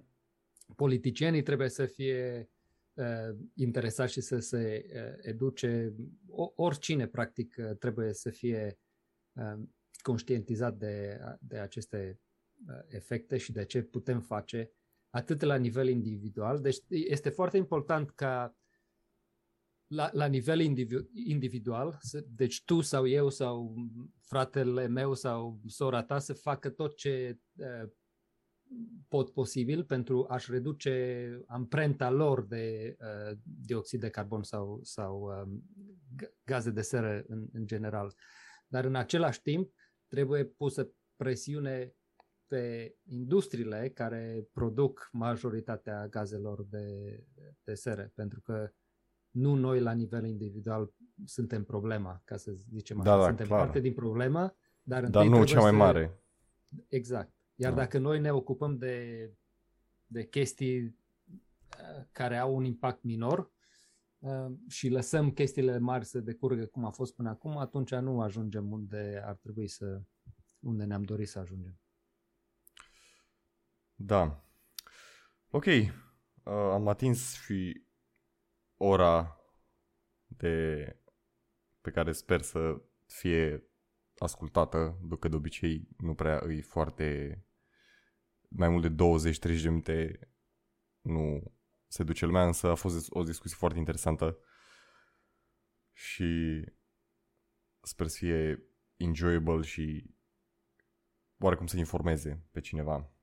[0.76, 2.50] politicienii trebuie să fie
[2.94, 5.94] uh, interesați și să se uh, educe.
[6.30, 8.80] O, oricine, practic, uh, trebuie să fie
[9.34, 9.60] uh,
[10.02, 12.20] conștientizat de, de aceste
[12.68, 14.72] uh, efecte și de ce putem face
[15.10, 16.62] atât la nivel individual.
[16.62, 18.56] Deci este foarte important ca
[19.88, 22.00] la, la nivel individu- individual,
[22.36, 23.76] deci tu sau eu sau
[24.22, 27.90] fratele meu sau sora ta să facă tot ce uh,
[29.08, 35.64] pot posibil pentru a-și reduce amprenta lor de uh, dioxid de carbon sau, sau um,
[36.44, 38.16] gaze de seră în, în general.
[38.68, 39.74] Dar în același timp
[40.08, 41.94] trebuie pusă presiune
[42.50, 47.20] pe industriile care produc majoritatea gazelor de,
[47.64, 48.72] de seră, pentru că
[49.30, 50.94] nu noi la nivel individual
[51.26, 53.10] suntem problema, ca să zicem așa.
[53.10, 53.60] Da, da, suntem clar.
[53.60, 55.76] parte din problemă, dar, dar nu cea mai să...
[55.76, 56.20] mare.
[56.88, 57.34] Exact.
[57.56, 57.78] Iar da.
[57.78, 59.30] dacă noi ne ocupăm de,
[60.08, 63.52] de chestii uh, care au un impact minor
[64.20, 68.72] uh, și lăsăm chestiile mari să decurgă cum a fost până acum, atunci nu ajungem
[68.72, 70.02] unde ar trebui să,
[70.60, 71.80] unde ne-am dorit să ajungem.
[74.02, 74.44] Da.
[75.50, 75.66] Ok.
[75.66, 75.92] Uh,
[76.44, 77.84] am atins și
[78.78, 79.38] ora
[80.26, 80.86] de
[81.82, 83.64] pe care sper să fie
[84.18, 87.40] ascultată, că de obicei nu prea îi foarte
[88.50, 90.30] mai mult de 20-30 de minute
[91.02, 91.54] nu
[91.88, 94.38] se duce lumea, însă a fost o discuție foarte interesantă
[95.92, 96.64] și
[97.82, 98.64] sper să fie
[98.98, 100.16] enjoyable și
[101.38, 103.19] oarecum să informeze pe cineva.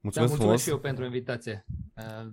[0.00, 1.66] Mulțumesc, da, mulțumesc și eu pentru invitație.
[1.96, 2.32] Uh,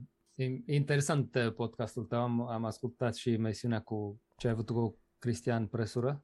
[0.66, 5.68] interesant uh, podcastul tău, am, am ascultat și emisiunea cu ce ai avut cu Cristian
[5.68, 6.24] Presură.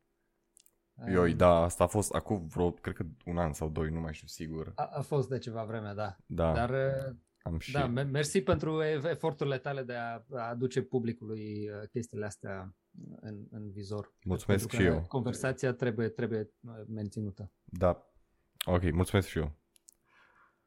[1.08, 4.14] Ioi, da, asta a fost acum vreo, cred că un an sau doi, nu mai
[4.14, 4.72] știu sigur.
[4.76, 6.16] A, a fost de ceva vreme, da.
[6.26, 6.54] Da.
[6.54, 7.72] Dar uh, am și...
[7.72, 12.76] da, mersi pentru eforturile tale de a, a aduce publicului uh, chestiile astea
[13.22, 14.14] în, în vizor.
[14.24, 15.02] Mulțumesc și eu.
[15.08, 16.50] Conversația trebuie, trebuie
[16.88, 17.52] menținută.
[17.64, 18.06] Da.
[18.66, 19.60] Ok, mulțumesc și eu.